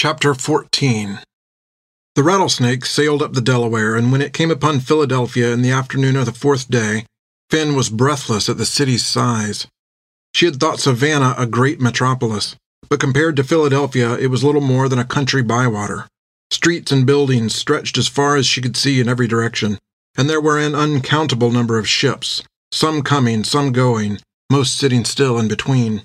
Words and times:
Chapter 0.00 0.32
14 0.32 1.18
The 2.14 2.22
rattlesnake 2.22 2.86
sailed 2.86 3.20
up 3.20 3.32
the 3.32 3.40
Delaware, 3.40 3.96
and 3.96 4.12
when 4.12 4.22
it 4.22 4.32
came 4.32 4.48
upon 4.48 4.78
Philadelphia 4.78 5.52
in 5.52 5.62
the 5.62 5.72
afternoon 5.72 6.14
of 6.14 6.24
the 6.24 6.32
fourth 6.32 6.70
day, 6.70 7.04
Finn 7.50 7.74
was 7.74 7.90
breathless 7.90 8.48
at 8.48 8.58
the 8.58 8.64
city's 8.64 9.04
size. 9.04 9.66
She 10.32 10.46
had 10.46 10.60
thought 10.60 10.78
Savannah 10.78 11.34
a 11.36 11.46
great 11.46 11.80
metropolis, 11.80 12.54
but 12.88 13.00
compared 13.00 13.34
to 13.34 13.42
Philadelphia, 13.42 14.16
it 14.16 14.28
was 14.28 14.44
little 14.44 14.60
more 14.60 14.88
than 14.88 15.00
a 15.00 15.04
country 15.04 15.42
bywater. 15.42 16.06
Streets 16.52 16.92
and 16.92 17.04
buildings 17.04 17.56
stretched 17.56 17.98
as 17.98 18.06
far 18.06 18.36
as 18.36 18.46
she 18.46 18.60
could 18.60 18.76
see 18.76 19.00
in 19.00 19.08
every 19.08 19.26
direction, 19.26 19.80
and 20.16 20.30
there 20.30 20.40
were 20.40 20.60
an 20.60 20.76
uncountable 20.76 21.50
number 21.50 21.76
of 21.76 21.88
ships, 21.88 22.44
some 22.70 23.02
coming, 23.02 23.42
some 23.42 23.72
going, 23.72 24.20
most 24.48 24.78
sitting 24.78 25.04
still 25.04 25.40
in 25.40 25.48
between. 25.48 26.02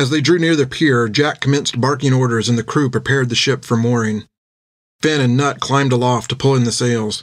As 0.00 0.08
they 0.08 0.22
drew 0.22 0.38
near 0.38 0.56
the 0.56 0.66
pier, 0.66 1.10
Jack 1.10 1.42
commenced 1.42 1.78
barking 1.78 2.14
orders 2.14 2.48
and 2.48 2.56
the 2.56 2.62
crew 2.62 2.88
prepared 2.88 3.28
the 3.28 3.34
ship 3.34 3.66
for 3.66 3.76
mooring. 3.76 4.24
Finn 5.02 5.20
and 5.20 5.36
Nut 5.36 5.60
climbed 5.60 5.92
aloft 5.92 6.30
to 6.30 6.36
pull 6.36 6.54
in 6.54 6.64
the 6.64 6.72
sails. 6.72 7.22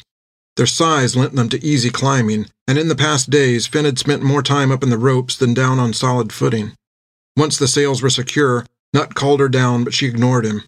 Their 0.57 0.67
size 0.67 1.15
lent 1.15 1.33
them 1.33 1.49
to 1.49 1.65
easy 1.65 1.89
climbing, 1.89 2.45
and 2.67 2.77
in 2.77 2.87
the 2.87 2.95
past 2.95 3.31
days 3.31 3.65
Finn 3.65 3.85
had 3.85 3.97
spent 3.97 4.21
more 4.21 4.43
time 4.43 4.71
up 4.71 4.83
in 4.83 4.91
the 4.91 4.97
ropes 4.99 5.35
than 5.35 5.55
down 5.55 5.79
on 5.79 5.91
solid 5.91 6.31
footing. 6.31 6.73
Once 7.35 7.57
the 7.57 7.67
sails 7.67 8.03
were 8.03 8.11
secure, 8.11 8.63
Nut 8.93 9.15
called 9.15 9.39
her 9.39 9.49
down, 9.49 9.83
but 9.83 9.95
she 9.95 10.05
ignored 10.05 10.45
him. 10.45 10.61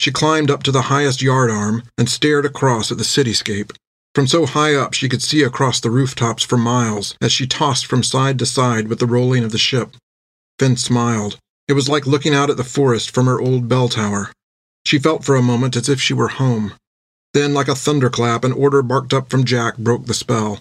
She 0.00 0.10
climbed 0.10 0.50
up 0.50 0.64
to 0.64 0.72
the 0.72 0.90
highest 0.90 1.22
yard 1.22 1.48
arm 1.48 1.84
and 1.96 2.08
stared 2.08 2.44
across 2.44 2.90
at 2.90 2.98
the 2.98 3.04
cityscape. 3.04 3.70
From 4.16 4.26
so 4.26 4.46
high 4.46 4.74
up, 4.74 4.94
she 4.94 5.08
could 5.08 5.22
see 5.22 5.44
across 5.44 5.78
the 5.78 5.90
rooftops 5.90 6.42
for 6.42 6.58
miles 6.58 7.14
as 7.20 7.30
she 7.30 7.46
tossed 7.46 7.86
from 7.86 8.02
side 8.02 8.40
to 8.40 8.46
side 8.46 8.88
with 8.88 8.98
the 8.98 9.06
rolling 9.06 9.44
of 9.44 9.52
the 9.52 9.58
ship. 9.58 9.94
Finn 10.58 10.76
smiled. 10.76 11.38
It 11.72 11.74
was 11.74 11.88
like 11.88 12.06
looking 12.06 12.34
out 12.34 12.50
at 12.50 12.58
the 12.58 12.64
forest 12.64 13.14
from 13.14 13.24
her 13.24 13.40
old 13.40 13.66
bell 13.66 13.88
tower. 13.88 14.30
She 14.84 14.98
felt 14.98 15.24
for 15.24 15.36
a 15.36 15.42
moment 15.42 15.74
as 15.74 15.88
if 15.88 16.02
she 16.02 16.12
were 16.12 16.28
home. 16.28 16.74
Then, 17.32 17.54
like 17.54 17.66
a 17.66 17.74
thunderclap, 17.74 18.44
an 18.44 18.52
order 18.52 18.82
barked 18.82 19.14
up 19.14 19.30
from 19.30 19.44
Jack 19.46 19.78
broke 19.78 20.04
the 20.04 20.12
spell. 20.12 20.60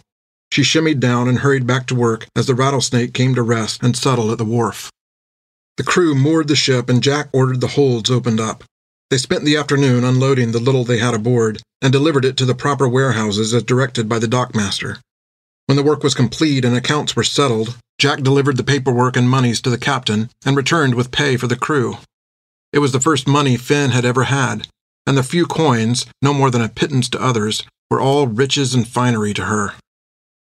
She 0.53 0.61
shimmied 0.61 1.01
down 1.01 1.27
and 1.27 1.39
hurried 1.39 1.67
back 1.67 1.85
to 1.87 1.95
work 1.95 2.27
as 2.33 2.45
the 2.45 2.55
rattlesnake 2.55 3.13
came 3.13 3.35
to 3.35 3.41
rest 3.41 3.83
and 3.83 3.93
settle 3.93 4.31
at 4.31 4.37
the 4.37 4.45
wharf. 4.45 4.89
The 5.75 5.83
crew 5.83 6.15
moored 6.15 6.47
the 6.47 6.55
ship 6.55 6.87
and 6.87 7.03
Jack 7.03 7.27
ordered 7.33 7.59
the 7.59 7.75
holds 7.75 8.09
opened 8.09 8.39
up. 8.39 8.63
They 9.09 9.17
spent 9.17 9.43
the 9.43 9.57
afternoon 9.57 10.05
unloading 10.05 10.53
the 10.53 10.59
little 10.59 10.85
they 10.85 10.99
had 10.99 11.13
aboard 11.13 11.61
and 11.81 11.91
delivered 11.91 12.23
it 12.23 12.37
to 12.37 12.45
the 12.45 12.55
proper 12.55 12.87
warehouses 12.87 13.53
as 13.53 13.63
directed 13.63 14.07
by 14.07 14.19
the 14.19 14.27
dockmaster. 14.27 14.99
When 15.65 15.75
the 15.75 15.83
work 15.83 16.03
was 16.03 16.15
complete 16.15 16.63
and 16.63 16.73
accounts 16.73 17.17
were 17.17 17.25
settled, 17.25 17.75
Jack 18.01 18.23
delivered 18.23 18.57
the 18.57 18.63
paperwork 18.63 19.15
and 19.15 19.29
monies 19.29 19.61
to 19.61 19.69
the 19.69 19.77
captain 19.77 20.31
and 20.43 20.57
returned 20.57 20.95
with 20.95 21.11
pay 21.11 21.37
for 21.37 21.45
the 21.45 21.55
crew. 21.55 21.97
It 22.73 22.79
was 22.79 22.93
the 22.93 22.99
first 22.99 23.27
money 23.27 23.57
Finn 23.57 23.91
had 23.91 24.05
ever 24.05 24.23
had, 24.23 24.67
and 25.05 25.15
the 25.15 25.21
few 25.21 25.45
coins, 25.45 26.07
no 26.19 26.33
more 26.33 26.49
than 26.49 26.63
a 26.63 26.67
pittance 26.67 27.07
to 27.09 27.21
others, 27.21 27.61
were 27.91 28.01
all 28.01 28.25
riches 28.25 28.73
and 28.73 28.87
finery 28.87 29.35
to 29.35 29.45
her. 29.45 29.75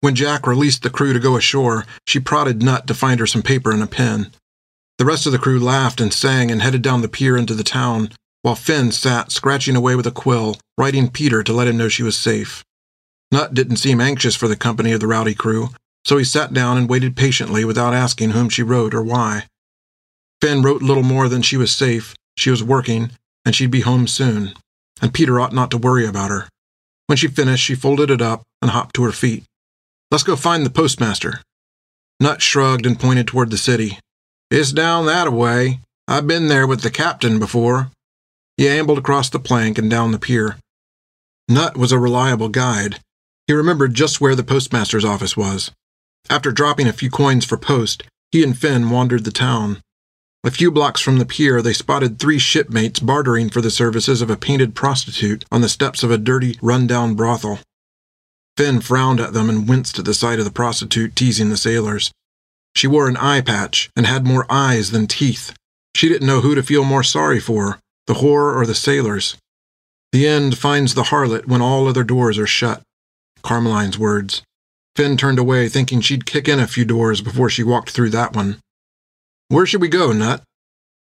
When 0.01 0.17
Jack 0.17 0.45
released 0.45 0.83
the 0.83 0.91
crew 0.91 1.13
to 1.13 1.21
go 1.21 1.37
ashore, 1.37 1.87
she 2.05 2.19
prodded 2.19 2.65
Nut 2.65 2.89
to 2.89 2.95
find 2.95 3.21
her 3.21 3.29
some 3.29 3.45
paper 3.45 3.71
and 3.71 3.81
a 3.81 3.87
pen. 3.87 4.33
The 4.99 5.05
rest 5.05 5.25
of 5.25 5.31
the 5.31 5.39
crew 5.39 5.61
laughed 5.61 6.01
and 6.01 6.13
sang 6.13 6.51
and 6.51 6.63
headed 6.63 6.83
down 6.83 7.03
the 7.03 7.09
pier 7.09 7.37
into 7.37 7.55
the 7.55 7.63
town, 7.63 8.11
while 8.43 8.57
Finn 8.57 8.91
sat 8.91 9.31
scratching 9.31 9.77
away 9.77 9.95
with 9.95 10.09
a 10.09 10.11
quill, 10.11 10.57
writing 10.77 11.09
Peter 11.09 11.45
to 11.45 11.53
let 11.53 11.69
him 11.69 11.77
know 11.77 11.89
she 11.89 12.03
was 12.03 12.19
safe. 12.19 12.65
Nut 13.31 13.55
didn't 13.55 13.77
seem 13.77 14.01
anxious 14.01 14.35
for 14.35 14.49
the 14.49 14.57
company 14.57 14.91
of 14.91 14.99
the 14.99 15.07
rowdy 15.07 15.37
crew, 15.37 15.69
so 16.07 16.17
he 16.17 16.25
sat 16.25 16.53
down 16.53 16.79
and 16.79 16.89
waited 16.89 17.17
patiently 17.17 17.65
without 17.65 17.93
asking 17.93 18.31
whom 18.31 18.49
she 18.49 18.63
wrote 18.63 18.95
or 18.95 19.03
why. 19.03 19.45
Finn 20.41 20.63
wrote 20.63 20.81
little 20.81 21.03
more 21.03 21.29
than 21.29 21.43
she 21.43 21.57
was 21.57 21.73
safe, 21.73 22.15
she 22.37 22.49
was 22.49 22.63
working, 22.63 23.11
and 23.45 23.57
she'd 23.57 23.73
be 23.73 23.81
home 23.81 24.07
soon, 24.07 24.55
and 25.03 25.13
Peter 25.13 25.41
ought 25.41 25.53
not 25.53 25.69
to 25.73 25.77
worry 25.77 26.07
about 26.07 26.31
her. 26.31 26.49
When 27.09 27.17
she 27.17 27.27
finished, 27.27 27.65
she 27.65 27.75
folded 27.75 28.09
it 28.09 28.23
up 28.23 28.45
and 28.63 28.71
hopped 28.71 28.95
to 28.95 29.03
her 29.03 29.11
feet. 29.11 29.43
Let's 30.13 30.23
go 30.23 30.37
find 30.37 30.65
the 30.65 30.71
postmaster. 30.71 31.41
Nut 32.21 32.41
shrugged 32.41 32.87
and 32.87 33.01
pointed 33.01 33.27
toward 33.27 33.51
the 33.51 33.59
city. 33.59 33.99
It's 34.49 34.71
down 34.71 35.07
that 35.07 35.33
way. 35.33 35.81
I've 36.07 36.29
been 36.29 36.47
there 36.47 36.69
with 36.69 36.83
the 36.83 36.91
captain 36.91 37.41
before. 37.41 37.91
He 38.57 38.69
ambled 38.69 38.99
across 38.99 39.29
the 39.29 39.41
plank 39.41 39.77
and 39.77 39.91
down 39.91 40.13
the 40.13 40.21
pier. 40.21 40.57
Nut 41.49 41.77
was 41.77 41.91
a 41.91 41.99
reliable 41.99 42.49
guide. 42.49 43.01
He 43.49 43.55
remembered 43.55 43.95
just 43.95 44.21
where 44.21 44.37
the 44.37 44.45
postmaster's 44.45 45.05
office 45.05 45.37
was. 45.37 45.73
After 46.29 46.51
dropping 46.51 46.89
a 46.89 46.93
few 46.93 47.11
coins 47.11 47.45
for 47.45 47.57
post, 47.57 48.03
he 48.33 48.43
and 48.43 48.59
Finn 48.59 48.91
wandered 48.91 49.25
the 49.25 49.31
town. 49.31 49.81
A 50.45 50.51
few 50.51 50.71
blocks 50.71 51.01
from 51.01 51.19
the 51.19 51.27
pier, 51.27 51.61
they 51.63 51.73
spotted 51.73 52.19
three 52.19 52.39
shipmates 52.39 53.01
bartering 53.01 53.51
for 53.51 53.61
the 53.61 53.71
services 53.71 54.23
of 54.23 54.31
a 54.31 54.37
painted 54.37 54.75
prostitute 54.75 55.45
on 55.51 55.61
the 55.61 55.69
steps 55.69 56.03
of 56.03 56.11
a 56.11 56.19
dirty, 56.19 56.59
run-down 56.63 57.15
brothel. 57.15 57.61
Finn 58.57 58.81
frowned 58.81 59.21
at 59.21 59.33
them 59.33 59.51
and 59.51 59.69
winced 59.69 59.99
at 59.99 60.05
the 60.05 60.15
sight 60.15 60.39
of 60.39 60.45
the 60.45 60.51
prostitute 60.51 61.15
teasing 61.15 61.49
the 61.49 61.57
sailors. 61.57 62.11
She 62.75 62.87
wore 62.87 63.09
an 63.09 63.17
eye 63.17 63.41
patch 63.41 63.91
and 63.97 64.07
had 64.07 64.27
more 64.27 64.47
eyes 64.51 64.91
than 64.91 65.07
teeth. 65.07 65.53
She 65.95 66.09
didn't 66.09 66.27
know 66.27 66.41
who 66.41 66.55
to 66.55 66.63
feel 66.63 66.85
more 66.85 67.03
sorry 67.03 67.41
for, 67.41 67.81
the 68.07 68.15
whore 68.15 68.55
or 68.55 68.67
the 68.67 68.75
sailors. 68.75 69.37
The 70.13 70.27
end 70.27 70.59
finds 70.59 70.95
the 70.95 71.05
harlot 71.05 71.47
when 71.47 71.61
all 71.61 71.89
other 71.89 72.05
doors 72.05 72.39
are 72.39 72.47
shut. 72.47 72.83
Carmeline's 73.43 73.99
words. 73.99 74.43
Finn 74.97 75.17
turned 75.17 75.39
away, 75.39 75.69
thinking 75.69 76.01
she'd 76.01 76.27
kick 76.27 76.49
in 76.49 76.59
a 76.59 76.67
few 76.67 76.85
doors 76.85 77.21
before 77.21 77.51
she 77.51 77.63
walked 77.63 77.91
through 77.91 78.11
that 78.11 78.35
one. 78.35 78.57
Where 79.49 79.67
should 79.67 79.83
we 79.83 79.89
go, 79.89 80.13
Nut? 80.13 80.43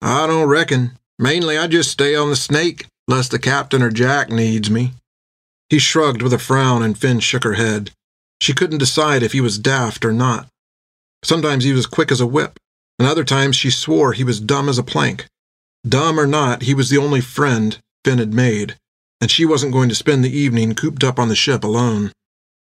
I 0.01 0.27
don't 0.27 0.49
reckon. 0.49 0.97
Mainly 1.17 1.57
I 1.57 1.67
just 1.67 1.89
stay 1.89 2.13
on 2.13 2.29
the 2.29 2.35
snake, 2.35 2.85
lest 3.07 3.31
the 3.31 3.39
captain 3.39 3.81
or 3.81 3.89
Jack 3.89 4.29
needs 4.29 4.69
me. 4.69 4.93
He 5.69 5.79
shrugged 5.79 6.21
with 6.21 6.33
a 6.33 6.37
frown, 6.37 6.83
and 6.83 6.97
Finn 6.97 7.19
shook 7.19 7.43
her 7.43 7.53
head. 7.53 7.91
She 8.39 8.53
couldn't 8.53 8.77
decide 8.77 9.23
if 9.23 9.31
he 9.31 9.41
was 9.41 9.57
daft 9.57 10.05
or 10.05 10.13
not. 10.13 10.47
Sometimes 11.23 11.63
he 11.63 11.73
was 11.73 11.87
quick 11.87 12.11
as 12.11 12.21
a 12.21 12.27
whip, 12.27 12.59
and 12.99 13.07
other 13.07 13.23
times 13.23 13.55
she 13.55 13.71
swore 13.71 14.13
he 14.13 14.23
was 14.23 14.39
dumb 14.39 14.69
as 14.69 14.77
a 14.77 14.83
plank. 14.83 15.25
Dumb 15.87 16.19
or 16.19 16.27
not, 16.27 16.63
he 16.63 16.73
was 16.73 16.89
the 16.89 16.97
only 16.97 17.21
friend 17.21 17.79
Finn 18.05 18.19
had 18.19 18.33
made, 18.33 18.75
and 19.19 19.31
she 19.31 19.45
wasn't 19.45 19.73
going 19.73 19.89
to 19.89 19.95
spend 19.95 20.23
the 20.23 20.37
evening 20.37 20.75
cooped 20.75 21.03
up 21.03 21.17
on 21.17 21.29
the 21.29 21.35
ship 21.35 21.63
alone. 21.63 22.11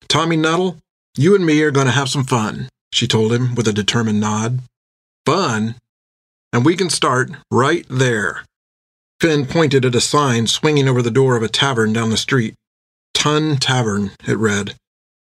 Tommy 0.08 0.36
Nuttall, 0.36 0.78
you 1.18 1.36
and 1.36 1.46
me 1.46 1.62
are 1.62 1.72
going 1.72 1.88
to 1.88 1.92
have 1.92 2.10
some 2.10 2.24
fun, 2.24 2.70
she 2.94 3.08
told 3.08 3.34
him 3.34 3.56
with 3.56 3.68
a 3.68 3.74
determined 3.74 4.20
nod. 4.20 4.60
Fun? 5.26 5.76
And 6.54 6.66
we 6.66 6.76
can 6.76 6.90
start 6.90 7.32
right 7.52 7.86
there. 7.90 8.44
Finn 9.20 9.46
pointed 9.46 9.86
at 9.86 9.96
a 9.96 10.02
sign 10.02 10.48
swinging 10.48 10.88
over 10.88 11.02
the 11.02 11.12
door 11.12 11.36
of 11.36 11.44
a 11.44 11.48
tavern 11.48 11.94
down 11.94 12.10
the 12.10 12.18
street. 12.18 12.56
Tun 13.14 13.58
Tavern, 13.58 14.12
it 14.28 14.38
read. 14.38 14.76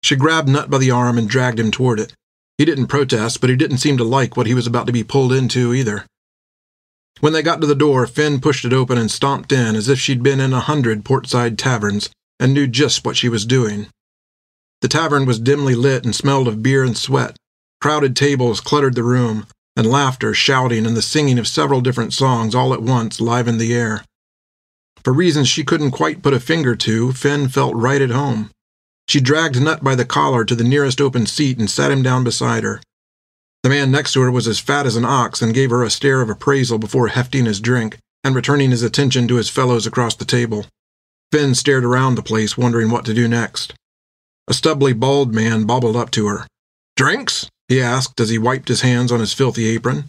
She 0.04 0.16
grabbed 0.16 0.48
Nut 0.48 0.70
by 0.70 0.78
the 0.78 0.92
arm 0.92 1.18
and 1.18 1.28
dragged 1.28 1.60
him 1.60 1.72
toward 1.72 2.00
it. 2.00 2.14
He 2.58 2.66
didn't 2.66 2.88
protest, 2.88 3.42
but 3.42 3.50
he 3.50 3.56
didn't 3.56 3.80
seem 3.80 3.98
to 3.98 4.04
like 4.04 4.38
what 4.38 4.48
he 4.48 4.54
was 4.54 4.68
about 4.68 4.86
to 4.88 4.94
be 4.94 5.04
pulled 5.04 5.34
into 5.34 5.74
either. 5.74 6.06
When 7.20 7.34
they 7.34 7.42
got 7.42 7.60
to 7.62 7.68
the 7.68 7.76
door, 7.76 8.06
Finn 8.06 8.40
pushed 8.40 8.66
it 8.66 8.74
open 8.74 8.98
and 8.98 9.10
stomped 9.10 9.52
in 9.52 9.76
as 9.76 9.90
if 9.90 10.00
she'd 10.00 10.22
been 10.22 10.40
in 10.40 10.54
a 10.54 10.60
hundred 10.60 11.04
portside 11.04 11.58
taverns 11.58 12.10
and 12.40 12.54
knew 12.54 12.68
just 12.68 13.04
what 13.04 13.18
she 13.18 13.30
was 13.30 13.46
doing. 13.46 13.88
The 14.82 14.88
tavern 14.88 15.26
was 15.26 15.40
dimly 15.40 15.76
lit 15.76 16.06
and 16.06 16.16
smelled 16.16 16.48
of 16.48 16.62
beer 16.62 16.84
and 16.84 16.98
sweat. 16.98 17.36
Crowded 17.82 18.16
tables 18.16 18.62
cluttered 18.62 18.96
the 18.96 19.04
room, 19.04 19.48
and 19.76 19.88
laughter, 19.88 20.34
shouting, 20.34 20.86
and 20.86 20.96
the 20.96 21.02
singing 21.02 21.40
of 21.40 21.48
several 21.48 21.82
different 21.82 22.14
songs 22.14 22.56
all 22.56 22.74
at 22.74 22.82
once 22.82 23.22
livened 23.22 23.60
the 23.60 23.74
air. 23.74 24.04
For 25.04 25.14
reasons 25.14 25.48
she 25.48 25.64
couldn't 25.64 25.92
quite 25.92 26.22
put 26.22 26.34
a 26.34 26.40
finger 26.40 26.76
to, 26.76 27.14
Finn 27.14 27.48
felt 27.48 27.76
right 27.76 28.02
at 28.02 28.10
home. 28.10 28.52
She 29.08 29.22
dragged 29.22 29.62
Nut 29.62 29.84
by 29.84 29.96
the 29.96 30.06
collar 30.06 30.44
to 30.44 30.56
the 30.56 30.64
nearest 30.64 31.00
open 31.00 31.26
seat 31.26 31.58
and 31.58 31.70
sat 31.70 31.92
him 31.92 32.04
down 32.04 32.24
beside 32.24 32.64
her. 32.64 32.82
The 33.64 33.70
man 33.70 33.90
next 33.92 34.14
to 34.14 34.22
her 34.22 34.32
was 34.32 34.48
as 34.48 34.60
fat 34.60 34.86
as 34.86 34.96
an 34.96 35.06
ox 35.06 35.42
and 35.42 35.54
gave 35.54 35.70
her 35.70 35.84
a 35.84 35.90
stare 35.90 36.22
of 36.22 36.30
appraisal 36.30 36.78
before 36.78 37.08
hefting 37.08 37.46
his 37.46 37.62
drink 37.62 37.98
and 38.24 38.36
returning 38.36 38.72
his 38.72 38.84
attention 38.84 39.28
to 39.28 39.36
his 39.36 39.50
fellows 39.50 39.88
across 39.88 40.16
the 40.16 40.26
table. 40.26 40.66
Finn 41.32 41.56
stared 41.56 41.86
around 41.86 42.16
the 42.16 42.22
place, 42.22 42.58
wondering 42.58 42.92
what 42.92 43.06
to 43.06 43.14
do 43.14 43.28
next. 43.28 43.74
A 44.48 44.54
stubbly, 44.54 44.94
bald 44.94 45.34
man 45.34 45.66
bobbled 45.66 45.96
up 45.96 46.12
to 46.12 46.28
her. 46.28 46.48
Drinks? 46.96 47.50
he 47.68 47.82
asked 47.82 48.20
as 48.20 48.30
he 48.30 48.38
wiped 48.38 48.70
his 48.70 48.82
hands 48.82 49.12
on 49.12 49.20
his 49.20 49.34
filthy 49.34 49.68
apron. 49.68 50.06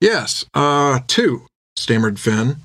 Yes, 0.00 0.44
uh, 0.52 1.00
two, 1.06 1.46
stammered 1.74 2.20
Finn. 2.20 2.58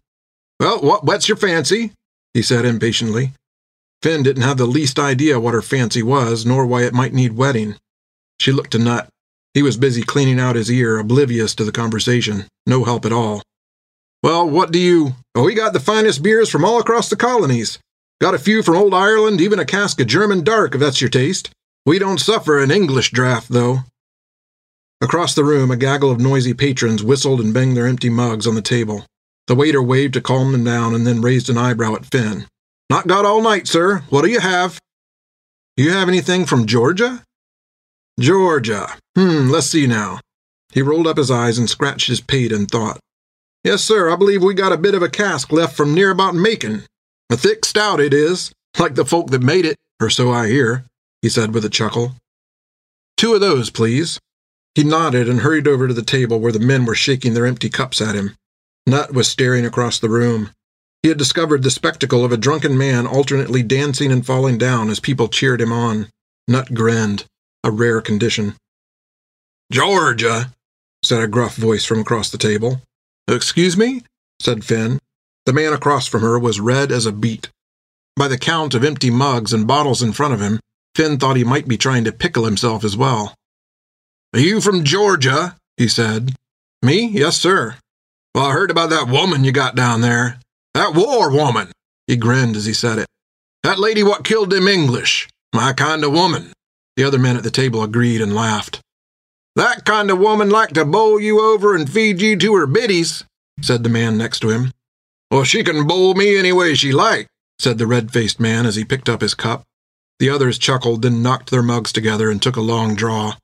Well, 0.60 0.82
what 0.82 1.06
whets 1.06 1.30
your 1.30 1.38
fancy? 1.38 1.94
he 2.34 2.42
said 2.42 2.66
impatiently. 2.66 3.32
Finn 4.02 4.24
didn't 4.24 4.44
have 4.44 4.58
the 4.58 4.66
least 4.66 5.00
idea 5.00 5.40
what 5.40 5.54
her 5.54 5.62
fancy 5.62 6.04
was, 6.04 6.46
nor 6.46 6.66
why 6.66 6.84
it 6.84 6.94
might 6.94 7.14
need 7.14 7.38
wetting. 7.38 7.76
She 8.40 8.52
looked 8.52 8.76
a 8.76 8.80
Nut. 8.80 9.08
He 9.54 9.62
was 9.62 9.78
busy 9.78 10.02
cleaning 10.02 10.40
out 10.40 10.56
his 10.56 10.72
ear, 10.72 10.98
oblivious 10.98 11.54
to 11.56 11.64
the 11.64 11.72
conversation. 11.72 12.46
No 12.66 12.84
help 12.84 13.06
at 13.06 13.14
all. 13.14 13.44
Well, 14.24 14.50
what 14.50 14.72
do 14.72 14.80
you. 14.80 15.16
Oh, 15.36 15.44
we 15.44 15.54
got 15.54 15.74
the 15.74 15.80
finest 15.80 16.24
beers 16.24 16.50
from 16.50 16.66
all 16.66 16.80
across 16.80 17.10
the 17.10 17.16
colonies. 17.16 17.80
Got 18.22 18.36
a 18.36 18.40
few 18.40 18.62
from 18.62 18.78
old 18.78 18.94
Ireland, 18.94 19.42
even 19.42 19.58
a 19.58 19.66
cask 19.66 20.00
of 20.00 20.06
German 20.06 20.44
dark, 20.44 20.76
if 20.76 20.80
that's 20.80 21.02
your 21.02 21.10
taste. 21.10 21.50
We 21.88 21.98
don't 21.98 22.20
suffer 22.20 22.60
an 22.60 22.70
English 22.70 23.10
draft, 23.10 23.50
though. 23.50 23.80
Across 25.02 25.34
the 25.34 25.44
room, 25.44 25.72
a 25.72 25.76
gaggle 25.76 26.12
of 26.12 26.20
noisy 26.20 26.54
patrons 26.54 27.04
whistled 27.04 27.42
and 27.42 27.52
banged 27.52 27.76
their 27.76 27.88
empty 27.88 28.12
mugs 28.12 28.46
on 28.46 28.54
the 28.54 28.62
table. 28.62 29.08
The 29.48 29.56
waiter 29.56 29.82
waved 29.82 30.14
to 30.14 30.22
calm 30.22 30.52
them 30.52 30.64
down 30.64 30.94
and 30.94 31.08
then 31.08 31.20
raised 31.20 31.50
an 31.50 31.58
eyebrow 31.58 31.96
at 31.96 32.06
Finn. 32.06 32.46
Not 32.92 33.08
got 33.08 33.26
all 33.26 33.42
night, 33.42 33.68
sir. 33.68 34.04
What 34.12 34.22
do 34.22 34.30
you 34.30 34.40
have? 34.40 34.80
Do 35.76 35.84
You 35.84 35.90
have 35.90 36.08
anything 36.08 36.46
from 36.46 36.68
Georgia? 36.68 37.24
Georgia. 38.20 38.98
Hmm, 39.18 39.50
let's 39.50 39.66
see 39.66 39.88
now. 39.88 40.20
He 40.72 40.84
rolled 40.84 41.08
up 41.08 41.18
his 41.18 41.32
eyes 41.32 41.58
and 41.58 41.68
scratched 41.68 42.08
his 42.08 42.22
pate 42.22 42.52
in 42.52 42.68
thought. 42.68 43.00
Yes, 43.64 43.84
sir, 43.84 44.12
I 44.12 44.16
believe 44.16 44.44
we 44.44 44.54
got 44.54 44.72
a 44.72 44.78
bit 44.78 44.94
of 44.94 45.02
a 45.02 45.10
cask 45.10 45.52
left 45.52 45.76
from 45.76 45.96
near 45.96 46.12
about 46.12 46.36
Macon. 46.36 46.84
A 47.32 47.38
thick 47.38 47.64
stout 47.64 48.02
it 48.02 48.14
is, 48.14 48.52
like 48.78 48.96
the 48.96 49.06
folk 49.06 49.30
that 49.30 49.42
made 49.42 49.64
it, 49.64 49.78
or 50.02 50.10
so 50.10 50.32
I 50.32 50.50
hear, 50.50 50.86
he 51.22 51.30
said 51.30 51.54
with 51.54 51.64
a 51.64 51.70
chuckle. 51.70 52.16
Two 53.16 53.34
of 53.34 53.40
those, 53.40 53.70
please. 53.70 54.20
He 54.76 54.84
nodded 54.84 55.30
and 55.30 55.40
hurried 55.40 55.66
over 55.66 55.88
to 55.88 55.94
the 55.94 56.02
table 56.02 56.42
where 56.42 56.52
the 56.52 56.60
men 56.60 56.84
were 56.84 56.94
shaking 56.94 57.34
their 57.34 57.46
empty 57.46 57.70
cups 57.70 58.02
at 58.02 58.16
him. 58.16 58.36
Nut 58.86 59.14
was 59.14 59.30
staring 59.30 59.66
across 59.66 59.98
the 59.98 60.10
room. 60.10 60.50
He 61.04 61.10
had 61.10 61.18
discovered 61.18 61.64
the 61.64 61.72
spectacle 61.72 62.26
of 62.26 62.34
a 62.34 62.38
drunken 62.38 62.78
man 62.78 63.08
alternately 63.08 63.64
dancing 63.64 64.12
and 64.12 64.26
falling 64.26 64.58
down 64.58 64.90
as 64.90 65.00
people 65.00 65.30
cheered 65.30 65.62
him 65.62 65.72
on. 65.72 66.10
Nut 66.50 66.74
grinned, 66.74 67.24
a 67.64 67.72
rare 67.72 68.02
condition. 68.02 68.56
Georgia, 69.72 70.52
said 71.02 71.22
a 71.22 71.28
gruff 71.28 71.56
voice 71.56 71.86
from 71.86 72.00
across 72.00 72.30
the 72.30 72.38
table. 72.38 72.82
Excuse 73.30 73.78
me? 73.78 74.04
said 74.42 74.66
Finn. 74.66 75.00
The 75.46 75.54
man 75.54 75.74
across 75.74 76.08
from 76.08 76.22
her 76.22 76.38
was 76.38 76.60
red 76.60 76.92
as 76.92 77.06
a 77.06 77.12
beet. 77.12 77.50
By 78.16 78.28
the 78.28 78.38
count 78.38 78.74
of 78.74 78.84
empty 78.84 79.10
mugs 79.10 79.54
and 79.54 79.68
bottles 79.68 80.04
in 80.04 80.14
front 80.14 80.34
of 80.34 80.42
him, 80.42 80.60
Finn 80.96 81.18
thought 81.18 81.38
he 81.38 81.44
might 81.44 81.68
be 81.68 81.78
trying 81.78 82.04
to 82.04 82.12
pickle 82.12 82.46
himself 82.46 82.84
as 82.84 82.98
well. 82.98 83.34
Are 84.34 84.40
you 84.40 84.62
from 84.62 84.84
Georgia? 84.84 85.56
he 85.78 85.88
said. 85.88 86.36
Me? 86.82 87.08
Yes, 87.08 87.38
sir. 87.38 87.76
Well, 88.36 88.46
I 88.46 88.52
heard 88.52 88.72
about 88.72 88.90
that 88.92 89.08
woman 89.08 89.44
you 89.44 89.52
got 89.52 89.76
down 89.76 90.02
there. 90.02 90.40
That 90.74 90.94
war 90.94 91.32
woman. 91.32 91.72
He 92.08 92.16
grinned 92.16 92.56
as 92.56 92.66
he 92.66 92.74
said 92.74 92.98
it. 92.98 93.08
That 93.64 93.80
lady 93.80 94.04
what 94.04 94.24
killed 94.24 94.50
them 94.50 94.68
English. 94.68 95.28
My 95.54 95.74
kind 95.74 96.04
of 96.04 96.12
woman. 96.12 96.54
The 96.96 97.04
other 97.04 97.20
men 97.20 97.38
at 97.38 97.44
the 97.44 97.52
table 97.52 97.84
agreed 97.84 98.22
and 98.22 98.36
laughed. 98.36 98.80
That 99.56 99.86
kind 99.86 100.10
of 100.10 100.20
woman 100.20 100.50
like 100.50 100.70
to 100.74 100.86
bowl 100.86 101.20
you 101.20 101.42
over 101.42 101.76
and 101.76 101.90
feed 101.90 102.22
you 102.22 102.38
to 102.38 102.56
her 102.56 102.68
biddies, 102.68 103.24
said 103.62 103.84
the 103.84 103.90
man 103.90 104.18
next 104.18 104.40
to 104.42 104.50
him. 104.50 104.72
Well, 105.32 105.46
she 105.46 105.64
can 105.64 105.88
bowl 105.88 106.14
me 106.14 106.38
any 106.38 106.52
way 106.52 106.76
she 106.76 106.92
like, 106.92 107.28
said 107.58 107.78
the 107.78 107.88
red 107.88 108.12
faced 108.12 108.40
man 108.40 108.66
as 108.66 108.76
he 108.76 108.84
picked 108.84 109.08
up 109.08 109.22
his 109.22 109.34
cup. 109.34 109.64
The 110.20 110.30
others 110.30 110.60
chuckled, 110.60 111.02
then 111.02 111.24
knocked 111.24 111.50
their 111.50 111.64
mugs 111.64 111.94
together 111.94 112.30
and 112.30 112.42
took 112.42 112.58
a 112.58 112.62
long 112.62 112.96
draw. 112.96 113.36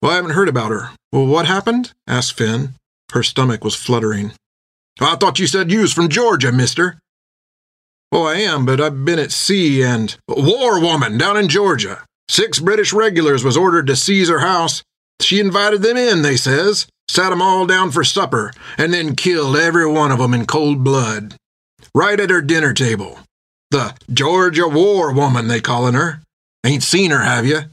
Well, 0.00 0.12
I 0.12 0.16
haven't 0.16 0.30
heard 0.32 0.48
about 0.48 0.70
her. 0.70 0.90
Well, 1.12 1.26
what 1.26 1.46
happened? 1.46 1.92
asked 2.06 2.36
Finn. 2.36 2.74
Her 3.12 3.22
stomach 3.22 3.62
was 3.62 3.74
fluttering. 3.74 4.32
I 5.00 5.16
thought 5.16 5.38
you 5.38 5.46
said 5.46 5.70
you 5.70 5.80
was 5.80 5.92
from 5.92 6.08
Georgia, 6.08 6.50
mister. 6.50 6.98
Oh, 8.10 8.24
I 8.24 8.36
am, 8.36 8.64
but 8.64 8.80
I've 8.80 9.04
been 9.04 9.18
at 9.18 9.30
sea 9.30 9.82
and. 9.82 10.16
War 10.28 10.80
woman 10.80 11.18
down 11.18 11.36
in 11.36 11.48
Georgia. 11.48 12.04
Six 12.30 12.58
British 12.58 12.92
regulars 12.92 13.44
was 13.44 13.56
ordered 13.56 13.86
to 13.88 13.96
seize 13.96 14.28
her 14.28 14.40
house. 14.40 14.82
She 15.20 15.40
invited 15.40 15.82
them 15.82 15.96
in, 15.96 16.22
they 16.22 16.36
says, 16.36 16.86
sat 17.08 17.32
'em 17.32 17.42
all 17.42 17.66
down 17.66 17.90
for 17.90 18.04
supper, 18.04 18.52
and 18.76 18.92
then 18.92 19.16
killed 19.16 19.56
every 19.56 19.86
one 19.86 20.12
of 20.12 20.20
'em 20.20 20.34
in 20.34 20.46
cold 20.46 20.84
blood. 20.84 21.34
Right 21.94 22.20
at 22.20 22.30
her 22.30 22.42
dinner 22.42 22.72
table. 22.74 23.18
The 23.70 23.94
Georgia 24.12 24.68
War 24.68 25.12
woman, 25.12 25.48
they 25.48 25.60
callin' 25.60 25.94
her. 25.94 26.22
Ain't 26.64 26.82
seen 26.82 27.10
her, 27.10 27.20
have 27.20 27.46
you? 27.46 27.64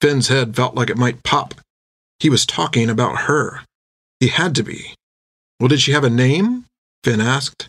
Finn's 0.00 0.28
head 0.28 0.54
felt 0.54 0.74
like 0.74 0.90
it 0.90 0.98
might 0.98 1.22
pop. 1.22 1.54
He 2.18 2.28
was 2.28 2.46
talking 2.46 2.90
about 2.90 3.22
her. 3.22 3.64
He 4.20 4.28
had 4.28 4.54
to 4.56 4.62
be. 4.62 4.94
Well, 5.58 5.68
did 5.68 5.80
she 5.80 5.92
have 5.92 6.04
a 6.04 6.10
name? 6.10 6.66
Finn 7.02 7.20
asked. 7.20 7.68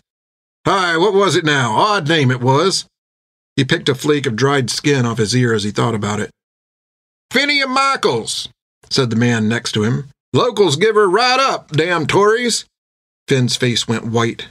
Hi, 0.66 0.96
what 0.96 1.14
was 1.14 1.36
it 1.36 1.44
now? 1.44 1.76
Odd 1.76 2.08
name 2.08 2.30
it 2.30 2.40
was. 2.40 2.86
He 3.56 3.64
picked 3.64 3.88
a 3.88 3.94
flake 3.94 4.26
of 4.26 4.36
dried 4.36 4.70
skin 4.70 5.06
off 5.06 5.18
his 5.18 5.34
ear 5.34 5.54
as 5.54 5.64
he 5.64 5.70
thought 5.70 5.94
about 5.94 6.20
it. 6.20 6.30
Finia 7.30 7.66
Michaels, 7.66 8.48
said 8.90 9.10
the 9.10 9.16
man 9.16 9.48
next 9.48 9.72
to 9.72 9.84
him. 9.84 10.08
Locals 10.32 10.76
give 10.76 10.94
her 10.94 11.08
right 11.08 11.40
up, 11.40 11.70
damn 11.72 12.06
Tories. 12.06 12.64
Finn's 13.28 13.56
face 13.56 13.88
went 13.88 14.06
white. 14.06 14.48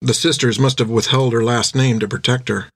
The 0.00 0.14
sisters 0.14 0.58
must 0.58 0.78
have 0.78 0.90
withheld 0.90 1.32
her 1.32 1.42
last 1.42 1.74
name 1.74 1.98
to 2.00 2.08
protect 2.08 2.48
her. 2.48 2.66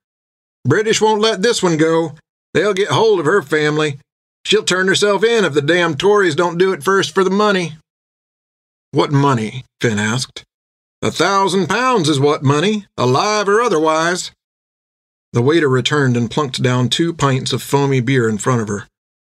British 0.65 1.01
won't 1.01 1.21
let 1.21 1.41
this 1.41 1.63
one 1.63 1.77
go. 1.77 2.15
They'll 2.53 2.73
get 2.73 2.89
hold 2.89 3.19
of 3.19 3.25
her 3.25 3.41
family. 3.41 3.99
She'll 4.45 4.63
turn 4.63 4.87
herself 4.87 5.23
in 5.23 5.45
if 5.45 5.53
the 5.53 5.61
damn 5.61 5.95
Tories 5.95 6.35
don't 6.35 6.57
do 6.57 6.73
it 6.73 6.83
first 6.83 7.13
for 7.13 7.23
the 7.23 7.29
money. 7.29 7.73
What 8.91 9.11
money? 9.11 9.63
Finn 9.81 9.99
asked. 9.99 10.43
A 11.01 11.11
thousand 11.11 11.67
pounds 11.67 12.07
is 12.07 12.19
what 12.19 12.43
money, 12.43 12.85
alive 12.97 13.49
or 13.49 13.61
otherwise. 13.61 14.31
The 15.33 15.41
waiter 15.41 15.67
returned 15.67 16.15
and 16.15 16.29
plunked 16.29 16.61
down 16.61 16.89
two 16.89 17.13
pints 17.13 17.51
of 17.51 17.63
foamy 17.63 18.01
beer 18.01 18.29
in 18.29 18.37
front 18.37 18.61
of 18.61 18.67
her. 18.67 18.87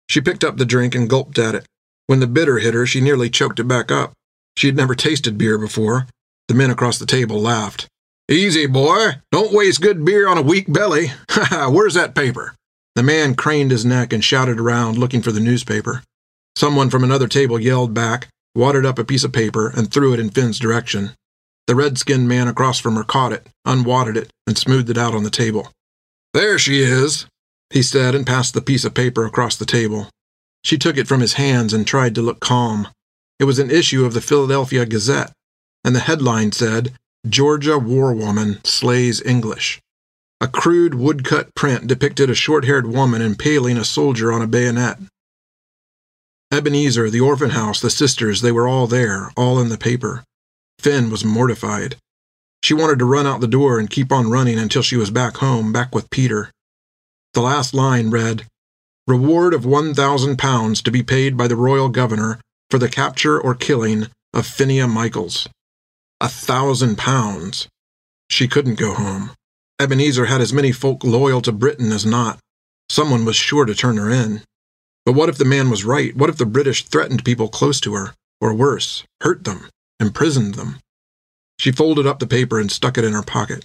She 0.09 0.21
picked 0.21 0.43
up 0.43 0.57
the 0.57 0.65
drink 0.65 0.93
and 0.93 1.09
gulped 1.09 1.39
at 1.39 1.55
it. 1.55 1.65
When 2.07 2.19
the 2.19 2.27
bitter 2.27 2.57
hit 2.59 2.73
her, 2.73 2.85
she 2.85 3.01
nearly 3.01 3.29
choked 3.29 3.59
it 3.59 3.67
back 3.67 3.91
up. 3.91 4.13
She 4.55 4.67
had 4.67 4.75
never 4.75 4.95
tasted 4.95 5.37
beer 5.37 5.57
before. 5.57 6.07
The 6.47 6.55
men 6.55 6.71
across 6.71 6.97
the 6.97 7.05
table 7.05 7.39
laughed. 7.39 7.87
Easy, 8.29 8.65
boy. 8.65 9.17
Don't 9.31 9.53
waste 9.53 9.81
good 9.81 10.03
beer 10.03 10.27
on 10.27 10.37
a 10.37 10.41
weak 10.41 10.71
belly. 10.71 11.07
Ha 11.29 11.45
ha, 11.49 11.69
where's 11.69 11.93
that 11.93 12.15
paper? 12.15 12.55
The 12.95 13.03
man 13.03 13.35
craned 13.35 13.71
his 13.71 13.85
neck 13.85 14.11
and 14.11 14.23
shouted 14.23 14.59
around, 14.59 14.97
looking 14.97 15.21
for 15.21 15.31
the 15.31 15.39
newspaper. 15.39 16.01
Someone 16.55 16.89
from 16.89 17.03
another 17.03 17.27
table 17.27 17.59
yelled 17.59 17.93
back, 17.93 18.29
wadded 18.55 18.85
up 18.85 18.97
a 18.97 19.03
piece 19.03 19.23
of 19.23 19.31
paper, 19.31 19.69
and 19.69 19.91
threw 19.91 20.13
it 20.13 20.19
in 20.19 20.31
Finn's 20.31 20.57
direction. 20.57 21.11
The 21.67 21.75
red 21.75 21.97
skinned 21.97 22.27
man 22.27 22.47
across 22.47 22.79
from 22.79 22.95
her 22.95 23.03
caught 23.03 23.33
it, 23.33 23.45
unwadded 23.65 24.17
it, 24.17 24.31
and 24.47 24.57
smoothed 24.57 24.89
it 24.89 24.97
out 24.97 25.13
on 25.13 25.23
the 25.23 25.29
table. 25.29 25.71
There 26.33 26.57
she 26.57 26.81
is, 26.81 27.27
he 27.69 27.83
said, 27.83 28.15
and 28.15 28.25
passed 28.25 28.53
the 28.53 28.61
piece 28.61 28.85
of 28.85 28.93
paper 28.93 29.25
across 29.25 29.57
the 29.57 29.65
table. 29.65 30.09
She 30.67 30.77
took 30.77 30.97
it 30.97 31.07
from 31.07 31.21
his 31.21 31.35
hands 31.35 31.71
and 31.71 31.87
tried 31.87 32.13
to 32.15 32.21
look 32.21 32.41
calm. 32.41 32.89
It 33.39 33.45
was 33.45 33.57
an 33.57 33.71
issue 33.71 34.03
of 34.03 34.13
the 34.13 34.19
Philadelphia 34.19 34.85
Gazette, 34.85 35.31
and 35.85 35.95
the 35.95 36.01
headline 36.01 36.51
said, 36.51 36.91
Georgia 37.25 37.79
War 37.79 38.13
Woman 38.13 38.59
Slays 38.65 39.21
English. 39.21 39.79
A 40.41 40.47
crude 40.49 40.93
woodcut 40.93 41.55
print 41.55 41.87
depicted 41.87 42.29
a 42.29 42.35
short 42.35 42.65
haired 42.65 42.85
woman 42.85 43.21
impaling 43.21 43.77
a 43.77 43.85
soldier 43.85 44.29
on 44.29 44.41
a 44.41 44.45
bayonet. 44.45 44.99
Ebenezer, 46.51 47.09
the 47.09 47.21
orphan 47.21 47.51
house, 47.51 47.79
the 47.79 47.89
sisters, 47.89 48.41
they 48.41 48.51
were 48.51 48.67
all 48.67 48.87
there, 48.87 49.31
all 49.37 49.61
in 49.61 49.69
the 49.69 49.77
paper. 49.77 50.25
Finn 50.79 51.09
was 51.09 51.23
mortified. 51.23 51.95
She 52.61 52.73
wanted 52.73 52.99
to 52.99 53.05
run 53.05 53.25
out 53.25 53.39
the 53.39 53.47
door 53.47 53.79
and 53.79 53.89
keep 53.89 54.11
on 54.11 54.29
running 54.29 54.59
until 54.59 54.81
she 54.81 54.97
was 54.97 55.11
back 55.11 55.37
home, 55.37 55.71
back 55.71 55.95
with 55.95 56.09
Peter. 56.09 56.51
The 57.33 57.41
last 57.41 57.73
line 57.73 58.09
read 58.09 58.47
Reward 59.07 59.53
of 59.53 59.65
one 59.65 59.93
thousand 59.93 60.37
pounds 60.37 60.81
to 60.81 60.91
be 60.91 61.01
paid 61.01 61.37
by 61.37 61.47
the 61.47 61.55
royal 61.55 61.87
governor 61.87 62.41
for 62.69 62.77
the 62.77 62.89
capture 62.89 63.39
or 63.39 63.55
killing 63.55 64.07
of 64.33 64.45
Finia 64.45 64.85
Michaels. 64.85 65.47
A 66.19 66.27
thousand 66.27 66.97
pounds. 66.97 67.69
She 68.29 68.49
couldn't 68.49 68.77
go 68.77 68.93
home. 68.93 69.31
Ebenezer 69.79 70.25
had 70.25 70.41
as 70.41 70.51
many 70.51 70.73
folk 70.73 71.05
loyal 71.05 71.41
to 71.43 71.53
Britain 71.53 71.93
as 71.93 72.05
not. 72.05 72.39
Someone 72.89 73.23
was 73.23 73.37
sure 73.37 73.63
to 73.63 73.73
turn 73.73 73.95
her 73.95 74.09
in. 74.09 74.41
But 75.05 75.13
what 75.13 75.29
if 75.29 75.37
the 75.37 75.45
man 75.45 75.69
was 75.69 75.85
right? 75.85 76.13
What 76.13 76.29
if 76.29 76.35
the 76.35 76.45
British 76.45 76.83
threatened 76.83 77.23
people 77.23 77.47
close 77.47 77.79
to 77.81 77.93
her? 77.93 78.13
Or 78.41 78.53
worse, 78.53 79.05
hurt 79.21 79.45
them, 79.45 79.69
imprisoned 80.01 80.55
them? 80.55 80.79
She 81.59 81.71
folded 81.71 82.05
up 82.05 82.19
the 82.19 82.27
paper 82.27 82.59
and 82.59 82.69
stuck 82.69 82.97
it 82.97 83.05
in 83.05 83.13
her 83.13 83.23
pocket. 83.23 83.63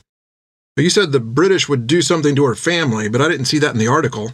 But 0.76 0.84
you 0.84 0.90
said 0.90 1.10
the 1.10 1.18
British 1.18 1.68
would 1.68 1.88
do 1.88 2.00
something 2.00 2.36
to 2.36 2.44
her 2.44 2.54
family, 2.54 3.08
but 3.08 3.20
I 3.20 3.28
didn't 3.28 3.46
see 3.46 3.58
that 3.58 3.72
in 3.72 3.78
the 3.78 3.88
article, 3.88 4.32